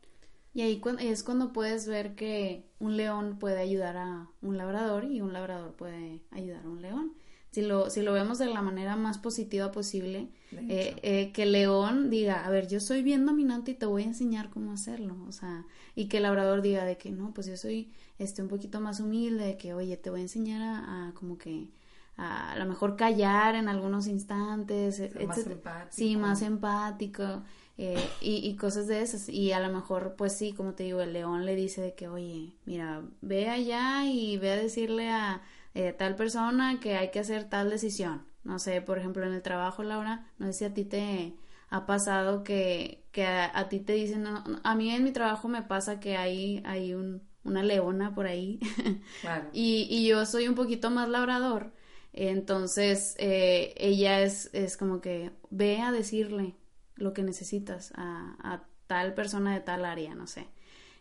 Y 0.55 0.63
ahí 0.63 0.81
es 1.01 1.25
cuando 1.25 1.53
puedes 1.53 1.89
ver 1.89 2.15
que 2.15 2.65
un 2.79 2.97
león 2.97 3.39
puede 3.41 3.59
ayudar 3.59 3.97
a 3.97 4.29
un 4.41 4.57
labrador 4.57 5.05
y 5.05 5.21
un 5.21 5.33
labrador 5.33 5.75
puede 5.75 6.23
ayudar 6.31 6.65
a 6.65 6.69
un 6.69 6.81
león. 6.81 7.13
Si 7.51 7.63
lo, 7.63 7.91
si 7.91 8.03
lo 8.03 8.13
vemos 8.13 8.39
de 8.39 8.47
la 8.47 8.63
manera 8.63 8.97
más 8.97 9.19
positiva 9.19 9.71
posible, 9.71 10.29
eh, 10.53 10.97
eh, 11.03 11.31
que 11.33 11.45
el 11.45 11.53
león 11.53 12.11
diga, 12.11 12.45
a 12.45 12.51
ver, 12.51 12.67
yo 12.67 12.81
soy 12.81 13.03
bien 13.03 13.27
dominante 13.27 13.73
y 13.73 13.75
te 13.75 13.87
voy 13.87 14.03
a 14.03 14.07
enseñar 14.07 14.51
cómo 14.51 14.73
hacerlo, 14.73 15.17
o 15.29 15.31
sea, 15.31 15.65
y 15.95 16.09
que 16.09 16.17
el 16.17 16.25
labrador 16.25 16.63
diga 16.63 16.85
de 16.85 16.99
que 16.99 17.11
no, 17.11 17.33
pues 17.33 17.47
yo 17.47 17.57
soy 17.57 17.93
este 18.19 18.43
un 18.43 18.49
poquito 18.49 18.81
más 18.81 18.99
humilde, 18.99 19.45
de 19.45 19.57
que, 19.57 19.73
oye, 19.73 19.97
te 19.97 20.11
voy 20.11 20.21
a 20.21 20.23
enseñar 20.25 20.63
a 20.63 21.13
como 21.15 21.39
que 21.39 21.69
a, 22.17 22.57
lo 22.57 22.67
mejor 22.67 22.97
callar 22.97 23.55
en 23.55 23.69
algunos 23.69 24.07
instantes, 24.07 25.01
más 25.27 25.39
empático. 25.39 25.89
sí, 25.91 26.17
más 26.17 26.43
empático 26.43 27.43
eh, 27.77 28.09
y, 28.21 28.49
y, 28.49 28.57
cosas 28.57 28.87
de 28.87 29.03
esas. 29.03 29.29
Y 29.29 29.53
a 29.53 29.61
lo 29.61 29.75
mejor, 29.75 30.15
pues 30.17 30.37
sí, 30.37 30.53
como 30.53 30.75
te 30.75 30.85
digo, 30.85 31.01
el 31.01 31.13
león 31.13 31.45
le 31.45 31.57
dice 31.57 31.81
de 31.81 31.95
que, 31.95 32.09
oye, 32.09 32.55
mira, 32.67 33.03
ve 33.21 33.49
allá 33.49 34.05
y 34.07 34.37
ve 34.39 34.53
a 34.53 34.57
decirle 34.57 35.11
a 35.11 35.43
eh, 35.75 35.93
tal 35.93 36.15
persona 36.15 36.79
que 36.81 36.97
hay 36.97 37.11
que 37.11 37.19
hacer 37.19 37.45
tal 37.49 37.71
decisión. 37.71 38.25
No 38.45 38.59
sé, 38.59 38.81
por 38.81 38.99
ejemplo, 38.99 39.27
en 39.27 39.33
el 39.33 39.43
trabajo, 39.43 39.83
Laura, 39.83 40.27
no 40.39 40.47
sé 40.47 40.53
si 40.53 40.65
a 40.67 40.75
ti 40.75 40.85
te 40.85 41.35
ha 41.69 41.87
pasado 41.87 42.45
que, 42.45 43.05
que 43.11 43.27
a, 43.27 43.69
ti 43.69 43.81
te 43.81 43.95
dicen, 43.95 44.27
a 44.27 44.75
mí 44.77 44.91
en 44.91 45.03
mi 45.03 45.13
trabajo 45.13 45.49
me 45.49 45.63
pasa 45.63 45.99
que 45.99 46.17
hay, 46.17 46.63
hay 46.65 46.95
un, 46.95 47.23
una 47.43 47.63
leona 47.63 48.15
por 48.15 48.27
ahí. 48.27 48.61
Claro. 49.21 49.49
y, 49.53 49.89
y 49.91 50.07
yo 50.07 50.27
soy 50.27 50.47
un 50.47 50.55
poquito 50.55 50.91
más 50.91 51.09
labrador. 51.09 51.73
Entonces, 52.15 53.17
eh, 53.19 53.75
ella 53.77 54.23
es, 54.23 54.49
es 54.53 54.77
como 54.77 55.01
que 55.01 55.33
ve 55.51 55.81
a 55.81 55.91
decirle 55.91 56.55
lo 56.95 57.13
que 57.13 57.25
necesitas 57.25 57.93
a, 57.97 58.37
a 58.41 58.65
tal 58.87 59.15
persona 59.15 59.53
de 59.53 59.61
tal 59.61 59.85
área, 59.85 60.15
no 60.15 60.29
sé. 60.29 60.47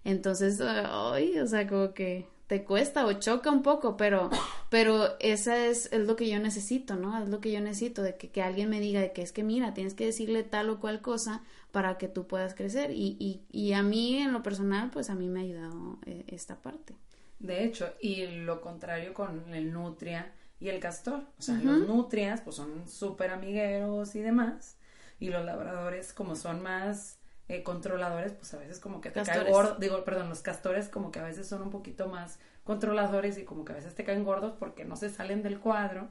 Entonces, 0.04 0.60
ay, 0.60 1.38
o 1.38 1.48
sea, 1.48 1.68
como 1.68 1.94
que 1.94 2.28
te 2.48 2.64
cuesta 2.64 3.06
o 3.06 3.14
choca 3.14 3.52
un 3.52 3.62
poco, 3.62 3.96
pero, 3.96 4.32
pero 4.70 5.18
esa 5.20 5.68
es, 5.68 5.92
es 5.94 6.06
lo 6.06 6.16
que 6.16 6.28
yo 6.28 6.40
necesito, 6.40 6.96
¿no? 6.96 7.22
Es 7.22 7.30
lo 7.30 7.40
que 7.40 7.52
yo 7.52 7.62
necesito, 7.62 8.02
de 8.02 8.18
que, 8.18 8.30
que 8.30 8.42
alguien 8.42 8.70
me 8.70 8.80
diga 8.80 9.00
de 9.00 9.14
que 9.14 9.22
es 9.22 9.32
que 9.32 9.44
mira, 9.44 9.74
tienes 9.74 9.94
que 9.94 10.06
decirle 10.06 10.44
tal 10.44 10.70
o 10.72 10.80
cual 10.80 11.02
cosa 11.02 11.44
para 11.72 11.98
que 12.00 12.08
tú 12.08 12.28
puedas 12.28 12.56
crecer. 12.56 12.92
Y, 12.92 13.18
y, 13.20 13.44
y 13.52 13.74
a 13.74 13.84
mí, 13.84 14.18
en 14.18 14.34
lo 14.34 14.42
personal, 14.44 14.90
pues 14.92 15.10
a 15.10 15.16
mí 15.16 15.28
me 15.30 15.42
ha 15.42 15.44
ayudado 15.44 16.00
eh, 16.06 16.26
esta 16.28 16.56
parte. 16.62 16.96
De 17.40 17.64
hecho, 17.64 17.94
y 18.02 18.26
lo 18.26 18.62
contrario 18.62 19.14
con 19.14 19.54
el 19.54 19.72
nutria 19.72 20.34
y 20.60 20.70
el 20.70 20.80
castor. 20.80 21.26
O 21.38 21.42
sea, 21.42 21.56
los 21.56 21.88
nutrias, 21.88 22.42
pues 22.42 22.56
son 22.56 22.88
súper 22.88 23.32
amigueros 23.32 24.16
y 24.16 24.22
demás. 24.22 24.78
Y 25.20 25.30
los 25.30 25.44
labradores, 25.46 26.14
como 26.14 26.36
son 26.36 26.62
más 26.62 27.20
eh, 27.48 27.64
controladores, 27.64 28.34
pues 28.34 28.54
a 28.54 28.58
veces 28.58 28.80
como 28.80 29.02
que 29.02 29.12
te 29.12 29.22
caen 29.24 29.52
gordo. 29.52 29.76
Digo, 29.76 30.04
perdón, 30.04 30.30
los 30.30 30.42
castores 30.42 30.90
como 30.90 31.12
que 31.12 31.20
a 31.20 31.24
veces 31.24 31.48
son 31.48 31.62
un 31.62 31.70
poquito 31.70 32.08
más 32.08 32.40
controladores 32.64 33.38
y 33.38 33.44
como 33.44 33.66
que 33.66 33.74
a 33.74 33.76
veces 33.76 33.96
te 33.96 34.04
caen 34.04 34.24
gordos 34.24 34.54
porque 34.58 34.86
no 34.86 34.96
se 34.96 35.10
salen 35.10 35.44
del 35.44 35.60
cuadro. 35.60 36.10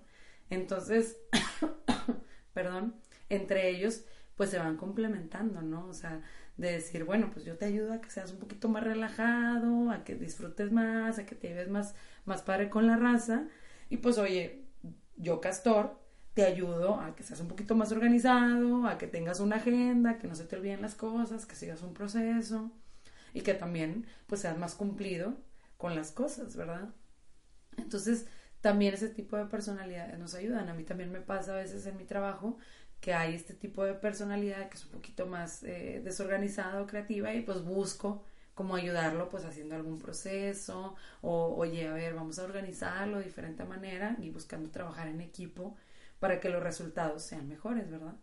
Entonces, 0.51 1.17
perdón, 2.55 2.95
entre 3.29 3.71
ellos 3.71 4.05
pues 4.37 4.51
se 4.51 4.59
van 4.59 4.77
complementando, 4.77 5.63
¿no? 5.63 5.87
O 5.87 5.95
sea, 5.95 6.21
de 6.57 6.73
decir, 6.73 7.05
bueno, 7.05 7.31
pues 7.33 7.45
yo 7.45 7.57
te 7.57 7.65
ayudo 7.65 7.93
a 7.93 8.01
que 8.01 8.11
seas 8.11 8.33
un 8.33 8.39
poquito 8.39 8.69
más 8.69 8.83
relajado, 8.83 9.91
a 9.91 10.05
que 10.05 10.15
disfrutes 10.15 10.73
más, 10.73 11.19
a 11.19 11.27
que 11.27 11.35
te 11.35 11.49
lleves 11.49 11.69
más, 11.69 11.95
más 12.25 12.43
padre 12.43 12.71
con 12.71 12.87
la 12.87 12.97
raza. 12.97 13.45
Y 13.93 13.99
pues, 13.99 14.17
oye, 14.17 14.65
yo, 15.19 15.43
Castor, 15.43 15.99
te 16.33 16.47
ayudo 16.47 16.95
a 16.99 17.15
que 17.15 17.23
seas 17.23 17.41
un 17.41 17.49
poquito 17.49 17.75
más 17.75 17.93
organizado, 17.93 18.87
a 18.87 18.97
que 18.97 19.07
tengas 19.07 19.39
una 19.39 19.57
agenda, 19.57 20.19
que 20.19 20.27
no 20.27 20.35
se 20.35 20.45
te 20.47 20.57
olviden 20.57 20.81
las 20.81 20.95
cosas, 20.95 21.45
que 21.45 21.55
sigas 21.57 21.83
un 21.83 21.93
proceso 21.93 22.73
y 23.35 23.43
que 23.43 23.53
también, 23.53 24.07
pues, 24.27 24.41
seas 24.41 24.57
más 24.57 24.75
cumplido 24.75 25.35
con 25.77 25.95
las 25.95 26.11
cosas, 26.11 26.57
¿verdad? 26.57 26.89
Entonces, 27.77 28.29
también 28.63 28.95
ese 28.95 29.11
tipo 29.11 29.37
de 29.37 29.45
personalidades 29.45 30.19
nos 30.19 30.35
ayudan. 30.35 30.71
A 30.71 30.75
mí 30.75 30.85
también 30.85 31.13
me 31.13 31.21
pasa 31.21 31.53
a 31.53 31.59
veces 31.59 31.85
en 31.85 31.99
mi 31.99 32.05
trabajo 32.05 32.57
que 32.99 33.13
hay 33.13 33.35
este 33.35 33.53
tipo 33.53 33.85
de 33.85 33.93
personalidad 33.93 34.71
que 34.71 34.79
es 34.79 34.87
un 34.87 34.93
poquito 34.93 35.27
más 35.27 35.65
eh, 35.65 36.01
desorganizada 36.03 36.81
o 36.81 36.87
creativa 36.87 37.35
y 37.35 37.43
pues 37.43 37.63
busco 37.63 38.25
como 38.63 38.77
ayudarlo 38.77 39.29
pues 39.29 39.45
haciendo 39.45 39.75
algún 39.75 39.99
proceso 39.99 40.95
o 41.21 41.55
oye, 41.57 41.89
a 41.89 41.93
ver, 41.93 42.15
vamos 42.15 42.39
a 42.39 42.45
organizarlo 42.45 43.19
de 43.19 43.25
diferente 43.25 43.65
manera 43.65 44.17
y 44.21 44.31
buscando 44.31 44.71
trabajar 44.71 45.09
en 45.09 45.21
equipo 45.21 45.77
para 46.21 46.39
que 46.39 46.49
los 46.49 46.63
resultados 46.63 47.23
sean 47.23 47.49
mejores, 47.49 47.91
¿verdad? 47.91 48.15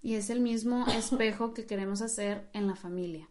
Y 0.00 0.14
es 0.14 0.30
el 0.30 0.40
mismo 0.40 0.86
espejo 0.96 1.54
que 1.54 1.66
queremos 1.66 2.02
hacer 2.02 2.48
en 2.52 2.66
la 2.68 2.76
familia. 2.76 3.28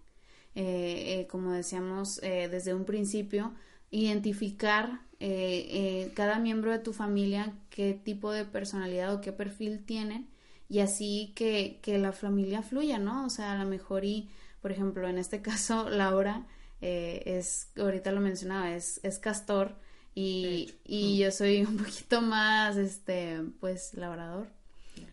Eh, 0.55 1.19
eh, 1.19 1.27
como 1.27 1.53
decíamos 1.53 2.19
desde 2.19 2.73
un 2.73 2.83
principio, 2.83 3.53
identificar 3.91 5.01
eh, 5.19 5.67
eh, 5.71 6.11
cada 6.15 6.39
miembro 6.39 6.71
de 6.71 6.79
tu 6.79 6.93
familia 6.93 7.53
qué 7.69 7.93
tipo 7.93 8.31
de 8.31 8.45
personalidad 8.45 9.13
o 9.13 9.21
qué 9.21 9.33
perfil 9.33 9.83
tienen 9.83 10.29
y 10.69 10.79
así 10.79 11.33
que, 11.35 11.79
que 11.81 11.97
la 11.97 12.13
familia 12.13 12.61
fluya, 12.61 12.99
¿no? 12.99 13.25
O 13.25 13.29
sea, 13.29 13.53
a 13.53 13.63
lo 13.63 13.69
mejor 13.69 14.05
y, 14.05 14.29
por 14.61 14.71
ejemplo, 14.71 15.07
en 15.07 15.17
este 15.17 15.41
caso, 15.43 15.89
Laura 15.89 16.45
eh, 16.81 17.23
es, 17.25 17.71
ahorita 17.77 18.11
lo 18.11 18.21
mencionaba, 18.21 18.73
es, 18.73 18.99
es 19.03 19.19
castor 19.19 19.75
y, 20.15 20.73
y 20.85 21.17
yo 21.17 21.31
soy 21.31 21.61
un 21.61 21.77
poquito 21.77 22.21
más, 22.21 22.77
este, 22.77 23.41
pues, 23.59 23.93
labrador 23.93 24.47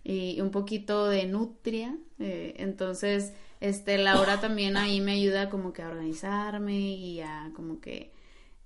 y 0.02 0.40
un 0.40 0.50
poquito 0.50 1.08
de 1.08 1.26
nutria, 1.26 1.96
entonces, 2.18 3.32
este, 3.60 3.98
Laura 3.98 4.40
también 4.40 4.76
ahí 4.76 5.00
me 5.00 5.12
ayuda 5.12 5.48
como 5.48 5.72
que 5.72 5.82
a 5.82 5.88
organizarme 5.88 6.78
y 6.78 7.20
a 7.20 7.50
como 7.54 7.80
que 7.80 8.10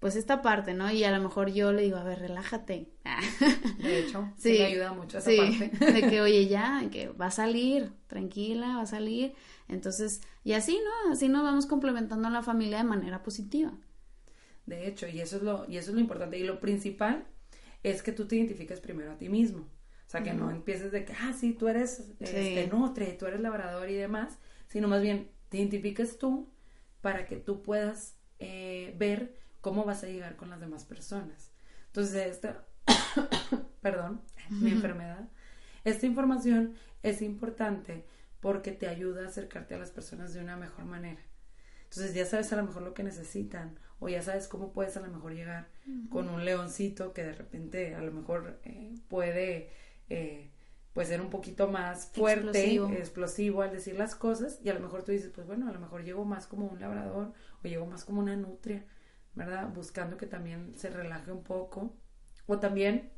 pues 0.00 0.16
esta 0.16 0.40
parte, 0.40 0.72
¿no? 0.72 0.90
Y 0.90 1.04
a 1.04 1.16
lo 1.16 1.22
mejor 1.22 1.52
yo 1.52 1.72
le 1.72 1.82
digo, 1.82 1.98
a 1.98 2.04
ver, 2.04 2.18
relájate. 2.18 2.88
De 3.78 3.98
hecho, 4.00 4.32
sí, 4.38 4.56
me 4.58 4.64
ayuda 4.64 4.92
mucho 4.92 5.18
esa 5.18 5.30
parte. 5.36 5.68
De 5.92 6.08
que, 6.08 6.20
oye, 6.22 6.48
ya, 6.48 6.82
que 6.90 7.10
va 7.10 7.26
a 7.26 7.30
salir, 7.30 7.92
tranquila, 8.06 8.76
va 8.76 8.82
a 8.82 8.86
salir. 8.86 9.34
Entonces, 9.68 10.22
y 10.42 10.54
así, 10.54 10.80
¿no? 10.82 11.12
Así 11.12 11.28
nos 11.28 11.42
vamos 11.42 11.66
complementando 11.66 12.28
a 12.28 12.30
la 12.30 12.42
familia 12.42 12.78
de 12.78 12.84
manera 12.84 13.22
positiva. 13.22 13.72
De 14.64 14.88
hecho, 14.88 15.06
y 15.06 15.20
eso 15.20 15.36
es 15.36 15.42
lo, 15.42 15.68
y 15.68 15.76
eso 15.76 15.90
es 15.90 15.94
lo 15.94 16.00
importante. 16.00 16.38
Y 16.38 16.44
lo 16.44 16.60
principal 16.60 17.26
es 17.82 18.02
que 18.02 18.12
tú 18.12 18.26
te 18.26 18.36
identifiques 18.36 18.80
primero 18.80 19.12
a 19.12 19.18
ti 19.18 19.28
mismo. 19.28 19.68
O 20.06 20.10
sea, 20.10 20.24
que 20.24 20.32
no 20.32 20.50
empieces 20.50 20.90
de 20.90 21.04
que, 21.04 21.12
ah, 21.12 21.32
sí, 21.38 21.52
tú 21.52 21.68
eres 21.68 22.10
este, 22.18 22.66
nutre, 22.66 23.12
tú 23.12 23.26
eres 23.26 23.40
labrador 23.40 23.88
y 23.90 23.94
demás, 23.94 24.38
sino 24.66 24.88
más 24.88 25.02
bien 25.02 25.30
te 25.50 25.58
identifiques 25.58 26.18
tú 26.18 26.48
para 27.00 27.26
que 27.26 27.36
tú 27.36 27.62
puedas 27.62 28.16
eh, 28.40 28.92
ver 28.98 29.38
cómo 29.60 29.84
vas 29.84 30.04
a 30.04 30.08
llegar 30.08 30.36
con 30.36 30.50
las 30.50 30.60
demás 30.60 30.84
personas. 30.84 31.50
Entonces, 31.86 32.26
esta, 32.26 32.64
perdón, 33.80 34.22
mi 34.48 34.70
enfermedad, 34.70 35.28
esta 35.84 36.06
información 36.06 36.74
es 37.02 37.22
importante 37.22 38.04
porque 38.40 38.72
te 38.72 38.88
ayuda 38.88 39.24
a 39.24 39.28
acercarte 39.28 39.74
a 39.74 39.78
las 39.78 39.90
personas 39.90 40.32
de 40.32 40.40
una 40.40 40.56
mejor 40.56 40.84
manera. 40.84 41.20
Entonces 41.84 42.14
ya 42.14 42.24
sabes 42.24 42.52
a 42.52 42.56
lo 42.56 42.64
mejor 42.64 42.82
lo 42.82 42.94
que 42.94 43.02
necesitan 43.02 43.76
o 43.98 44.08
ya 44.08 44.22
sabes 44.22 44.46
cómo 44.46 44.72
puedes 44.72 44.96
a 44.96 45.00
lo 45.00 45.08
mejor 45.08 45.34
llegar 45.34 45.68
con 46.08 46.28
un 46.28 46.44
leoncito 46.44 47.12
que 47.12 47.24
de 47.24 47.32
repente 47.32 47.96
a 47.96 48.00
lo 48.00 48.12
mejor 48.12 48.60
eh, 48.64 48.94
puede 49.08 49.70
eh, 50.08 50.50
pues 50.92 51.08
ser 51.08 51.20
un 51.20 51.30
poquito 51.30 51.66
más 51.66 52.06
fuerte, 52.14 52.46
explosivo. 52.46 52.88
explosivo. 52.90 53.62
al 53.62 53.72
decir 53.72 53.96
las 53.96 54.14
cosas 54.14 54.60
y 54.62 54.68
a 54.68 54.74
lo 54.74 54.80
mejor 54.80 55.02
tú 55.02 55.10
dices 55.10 55.32
pues 55.34 55.48
bueno, 55.48 55.68
a 55.68 55.72
lo 55.72 55.80
mejor 55.80 56.04
llego 56.04 56.24
más 56.24 56.46
como 56.46 56.66
un 56.66 56.78
labrador 56.78 57.32
o 57.64 57.68
llego 57.68 57.86
más 57.86 58.04
como 58.04 58.20
una 58.20 58.36
nutria 58.36 58.84
¿verdad? 59.34 59.68
Buscando 59.74 60.16
que 60.16 60.26
también 60.26 60.74
se 60.76 60.90
relaje 60.90 61.32
un 61.32 61.42
poco. 61.42 61.94
O 62.46 62.58
también 62.58 63.12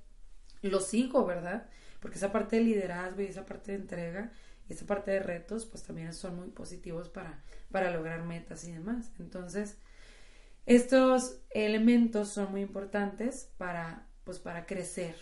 lo 0.62 0.81
sigo, 0.81 1.25
¿verdad? 1.25 1.68
Porque 2.01 2.16
esa 2.18 2.33
parte 2.33 2.57
de 2.57 2.62
liderazgo 2.62 3.22
y 3.22 3.27
esa 3.27 3.46
parte 3.46 3.72
de 3.72 3.79
entrega 3.79 4.33
y 4.68 4.72
esa 4.72 4.87
parte 4.87 5.11
de 5.11 5.20
retos, 5.20 5.66
pues 5.66 5.83
también 5.83 6.12
son 6.12 6.37
muy 6.37 6.48
positivos 6.48 7.09
para, 7.09 7.42
para 7.70 7.90
lograr 7.90 8.25
metas 8.25 8.64
y 8.64 8.72
demás. 8.72 9.11
Entonces, 9.18 9.79
estos 10.66 11.40
elementos 11.51 12.29
son 12.29 12.51
muy 12.53 12.61
importantes 12.61 13.51
para, 13.59 14.07
pues, 14.25 14.38
para 14.38 14.66
crecer 14.66 15.16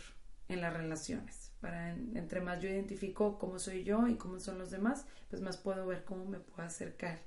en 0.49 0.61
las 0.61 0.75
relaciones. 0.75 1.53
Para 1.61 1.91
entre 1.91 2.41
más 2.41 2.61
yo 2.61 2.69
identifico 2.69 3.39
cómo 3.39 3.59
soy 3.59 3.85
yo 3.85 4.07
y 4.09 4.17
cómo 4.17 4.41
son 4.41 4.59
los 4.59 4.71
demás, 4.71 5.07
pues 5.29 5.43
más 5.43 5.57
puedo 5.57 5.87
ver 5.87 6.05
cómo 6.05 6.25
me 6.25 6.41
puedo 6.41 6.63
acercar 6.63 7.21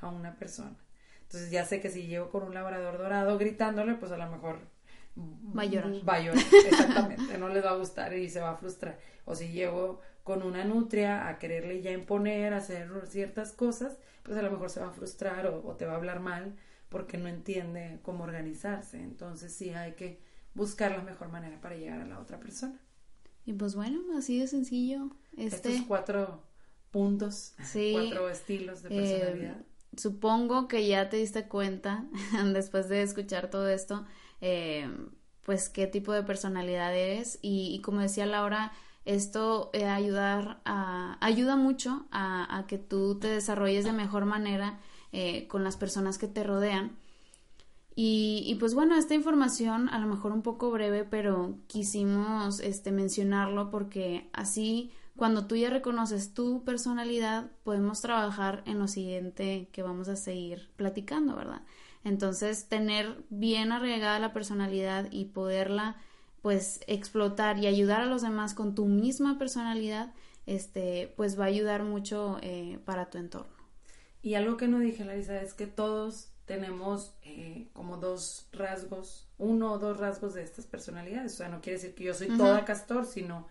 a 0.00 0.08
una 0.08 0.36
persona. 0.36 0.76
Entonces 1.30 1.52
ya 1.52 1.64
sé 1.64 1.80
que 1.80 1.90
si 1.90 2.08
llego 2.08 2.28
con 2.28 2.42
un 2.42 2.54
labrador 2.54 2.98
dorado 2.98 3.38
gritándole, 3.38 3.94
pues 3.94 4.10
a 4.10 4.16
lo 4.16 4.28
mejor 4.28 4.58
va 5.16 5.62
a 5.62 5.66
llorar. 5.66 5.92
Va 6.08 6.14
a 6.14 6.20
llorar, 6.20 6.42
exactamente, 6.66 7.38
no 7.38 7.48
les 7.48 7.64
va 7.64 7.70
a 7.70 7.76
gustar 7.76 8.12
y 8.14 8.28
se 8.28 8.40
va 8.40 8.50
a 8.50 8.56
frustrar. 8.56 8.98
O 9.26 9.36
si 9.36 9.52
llego 9.52 10.00
con 10.24 10.42
una 10.42 10.64
nutria 10.64 11.28
a 11.28 11.38
quererle 11.38 11.82
ya 11.82 11.92
imponer, 11.92 12.52
hacer 12.52 12.90
ciertas 13.06 13.52
cosas, 13.52 13.96
pues 14.24 14.36
a 14.38 14.42
lo 14.42 14.50
mejor 14.50 14.70
se 14.70 14.80
va 14.80 14.88
a 14.88 14.90
frustrar 14.90 15.46
o, 15.46 15.76
te 15.76 15.86
va 15.86 15.92
a 15.92 15.96
hablar 15.96 16.18
mal 16.18 16.56
porque 16.88 17.16
no 17.16 17.28
entiende 17.28 18.00
cómo 18.02 18.24
organizarse. 18.24 19.00
Entonces 19.00 19.52
sí 19.52 19.70
hay 19.70 19.92
que 19.92 20.18
buscar 20.54 20.90
la 20.90 21.02
mejor 21.02 21.28
manera 21.28 21.60
para 21.60 21.76
llegar 21.76 22.00
a 22.00 22.06
la 22.06 22.18
otra 22.18 22.40
persona. 22.40 22.80
Y 23.46 23.52
pues 23.52 23.76
bueno, 23.76 24.00
así 24.18 24.40
de 24.40 24.48
sencillo. 24.48 25.10
Este... 25.36 25.70
Estos 25.70 25.86
cuatro 25.86 26.42
puntos, 26.90 27.54
cuatro 27.92 28.28
estilos 28.28 28.82
de 28.82 28.88
personalidad. 28.88 29.60
Eh, 29.60 29.69
supongo 29.96 30.68
que 30.68 30.86
ya 30.86 31.08
te 31.08 31.16
diste 31.16 31.48
cuenta, 31.48 32.04
después 32.52 32.88
de 32.88 33.02
escuchar 33.02 33.50
todo 33.50 33.68
esto, 33.68 34.04
eh, 34.40 34.88
pues 35.42 35.68
qué 35.68 35.86
tipo 35.86 36.12
de 36.12 36.22
personalidad 36.22 36.94
eres 36.94 37.38
y, 37.42 37.80
como 37.82 38.00
decía 38.00 38.26
Laura, 38.26 38.72
esto 39.04 39.70
eh, 39.72 39.86
ayudar 39.86 40.60
a, 40.64 41.16
ayuda 41.20 41.56
mucho 41.56 42.06
a, 42.12 42.64
que 42.68 42.78
tú 42.78 43.18
te 43.18 43.28
desarrolles 43.28 43.84
de 43.84 43.92
mejor 43.92 44.26
manera 44.26 44.78
eh, 45.12 45.48
con 45.48 45.64
las 45.64 45.76
personas 45.76 46.18
que 46.18 46.28
te 46.28 46.44
rodean. 46.44 46.96
Y, 47.96 48.44
y, 48.46 48.54
pues 48.54 48.74
bueno, 48.74 48.96
esta 48.96 49.14
información 49.14 49.88
a 49.88 49.98
lo 49.98 50.06
mejor 50.06 50.32
un 50.32 50.42
poco 50.42 50.70
breve, 50.70 51.04
pero 51.04 51.56
quisimos 51.66 52.60
este, 52.60 52.92
mencionarlo 52.92 53.70
porque 53.70 54.30
así 54.32 54.92
cuando 55.20 55.46
tú 55.46 55.54
ya 55.54 55.68
reconoces 55.68 56.32
tu 56.32 56.64
personalidad, 56.64 57.50
podemos 57.62 58.00
trabajar 58.00 58.62
en 58.64 58.78
lo 58.78 58.88
siguiente 58.88 59.68
que 59.70 59.82
vamos 59.82 60.08
a 60.08 60.16
seguir 60.16 60.70
platicando, 60.76 61.36
¿verdad? 61.36 61.60
Entonces, 62.04 62.70
tener 62.70 63.22
bien 63.28 63.70
arraigada 63.70 64.18
la 64.18 64.32
personalidad 64.32 65.08
y 65.10 65.26
poderla 65.26 65.98
pues 66.40 66.80
explotar 66.86 67.58
y 67.58 67.66
ayudar 67.66 68.00
a 68.00 68.06
los 68.06 68.22
demás 68.22 68.54
con 68.54 68.74
tu 68.74 68.86
misma 68.86 69.38
personalidad, 69.38 70.14
este, 70.46 71.12
pues 71.18 71.38
va 71.38 71.44
a 71.44 71.48
ayudar 71.48 71.82
mucho 71.82 72.38
eh, 72.40 72.78
para 72.86 73.10
tu 73.10 73.18
entorno. 73.18 73.52
Y 74.22 74.36
algo 74.36 74.56
que 74.56 74.68
no 74.68 74.78
dije, 74.78 75.04
Larisa, 75.04 75.42
es 75.42 75.52
que 75.52 75.66
todos 75.66 76.30
tenemos 76.46 77.12
eh, 77.24 77.68
como 77.74 77.98
dos 77.98 78.48
rasgos, 78.52 79.28
uno 79.36 79.72
o 79.72 79.78
dos 79.78 79.98
rasgos 79.98 80.32
de 80.32 80.44
estas 80.44 80.64
personalidades. 80.64 81.34
O 81.34 81.36
sea, 81.36 81.50
no 81.50 81.60
quiere 81.60 81.78
decir 81.78 81.94
que 81.94 82.04
yo 82.04 82.14
soy 82.14 82.28
toda 82.38 82.64
castor, 82.64 83.04
sino 83.04 83.48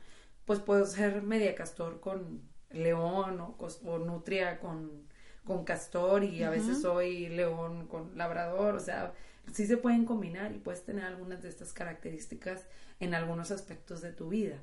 pues 0.49 0.62
puedo 0.62 0.83
ser 0.88 1.21
media 1.21 1.53
castor 1.53 1.99
con 1.99 2.41
león 2.71 3.39
o, 3.39 3.99
nutria 3.99 4.59
con, 4.59 5.03
con 5.43 5.63
castor 5.63 6.23
y 6.23 6.41
a 6.41 6.49
veces 6.49 6.81
soy 6.81 7.29
león 7.29 7.85
con 7.85 8.17
labrador, 8.17 8.73
o 8.73 8.79
sea, 8.79 9.13
sí 9.53 9.67
se 9.67 9.77
pueden 9.77 10.05
combinar 10.05 10.51
y 10.51 10.57
puedes 10.57 10.83
tener 10.83 11.05
algunas 11.05 11.43
de 11.43 11.49
estas 11.49 11.71
características 11.71 12.65
en 12.99 13.13
algunos 13.13 13.51
aspectos 13.51 14.01
de 14.01 14.12
tu 14.12 14.29
vida. 14.29 14.57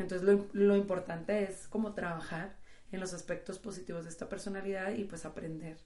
Entonces 0.00 0.26
lo, 0.26 0.46
lo 0.54 0.74
importante 0.74 1.44
es 1.44 1.68
como 1.68 1.94
trabajar 1.94 2.56
en 2.90 2.98
los 2.98 3.14
aspectos 3.14 3.60
positivos 3.60 4.06
de 4.06 4.10
esta 4.10 4.28
personalidad 4.28 4.90
y 4.90 5.04
pues 5.04 5.24
aprender 5.24 5.78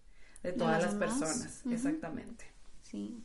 de 0.42 0.52
todas 0.52 0.82
las 0.82 0.94
personas, 0.94 1.62
exactamente. 1.70 2.46
Sí. 2.80 3.22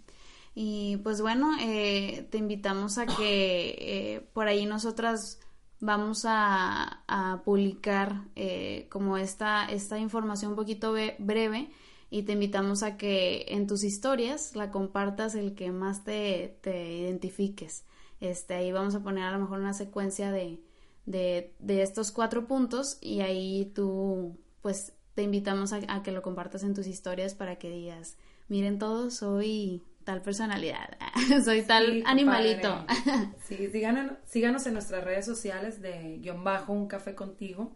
Y 0.55 0.97
pues 1.03 1.21
bueno, 1.21 1.55
eh, 1.61 2.27
te 2.31 2.37
invitamos 2.37 2.97
a 2.97 3.05
que 3.05 3.77
eh, 3.79 4.27
por 4.33 4.49
ahí 4.49 4.65
nosotras 4.65 5.39
vamos 5.79 6.25
a, 6.25 7.03
a 7.07 7.41
publicar 7.43 8.23
eh, 8.35 8.87
como 8.89 9.17
esta, 9.17 9.65
esta 9.65 9.99
información 9.99 10.51
un 10.51 10.57
poquito 10.57 10.93
breve 11.19 11.69
y 12.09 12.23
te 12.23 12.33
invitamos 12.33 12.83
a 12.83 12.97
que 12.97 13.45
en 13.49 13.67
tus 13.67 13.83
historias 13.83 14.55
la 14.55 14.71
compartas 14.71 15.35
el 15.35 15.55
que 15.55 15.71
más 15.71 16.03
te, 16.03 16.57
te 16.61 16.97
identifiques. 16.97 17.85
Este, 18.19 18.55
ahí 18.55 18.71
vamos 18.71 18.95
a 18.95 19.03
poner 19.03 19.23
a 19.25 19.31
lo 19.31 19.39
mejor 19.39 19.59
una 19.59 19.73
secuencia 19.73 20.31
de, 20.31 20.59
de, 21.05 21.53
de 21.59 21.81
estos 21.81 22.11
cuatro 22.11 22.47
puntos 22.47 22.97
y 23.01 23.19
ahí 23.19 23.71
tú 23.75 24.37
pues 24.61 24.93
te 25.15 25.23
invitamos 25.23 25.73
a, 25.73 26.03
que 26.03 26.11
lo 26.11 26.21
compartas 26.21 26.63
en 26.63 26.73
tus 26.75 26.87
historias 26.87 27.33
para 27.33 27.57
que 27.57 27.69
digas, 27.71 28.17
miren 28.49 28.77
todos, 28.77 29.15
soy 29.15 29.81
tal 30.08 30.22
personalidad, 30.22 30.98
soy 31.43 31.63
tal 31.63 32.02
animalito. 32.06 32.86
sí, 33.46 33.67
síganos, 33.74 34.13
síganos 34.26 34.65
en 34.65 34.72
nuestras 34.72 35.04
redes 35.04 35.26
sociales 35.26 35.82
de 35.82 36.20
guion 36.22 36.46
bajo 36.46 36.72
un 36.72 36.88
café 36.88 37.13
contigo. 37.13 37.76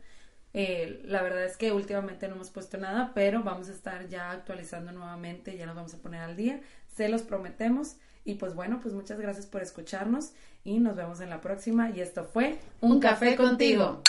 Eh, 0.53 1.01
la 1.03 1.21
verdad 1.21 1.43
es 1.43 1.57
que 1.57 1.73
últimamente 1.73 2.29
no 2.29 2.35
hemos 2.35 2.49
puesto 2.49 2.77
nada, 2.77 3.11
pero 3.13 3.43
vamos 3.43 3.67
a 3.67 3.73
estar 3.73 4.07
ya 4.07 4.31
actualizando 4.31 4.93
nuevamente, 4.93 5.57
ya 5.57 5.65
nos 5.65 5.75
vamos 5.75 5.93
a 5.93 5.97
poner 5.97 6.21
al 6.21 6.37
día, 6.37 6.61
se 6.95 7.09
los 7.09 7.21
prometemos. 7.21 7.97
Y 8.23 8.35
pues 8.35 8.55
bueno, 8.55 8.79
pues 8.81 8.93
muchas 8.93 9.19
gracias 9.19 9.45
por 9.45 9.61
escucharnos 9.61 10.31
y 10.63 10.79
nos 10.79 10.95
vemos 10.95 11.19
en 11.19 11.29
la 11.29 11.41
próxima. 11.41 11.89
Y 11.89 11.99
esto 11.99 12.23
fue 12.23 12.59
Un, 12.79 13.01
café, 13.01 13.35
contigo. 13.35 14.01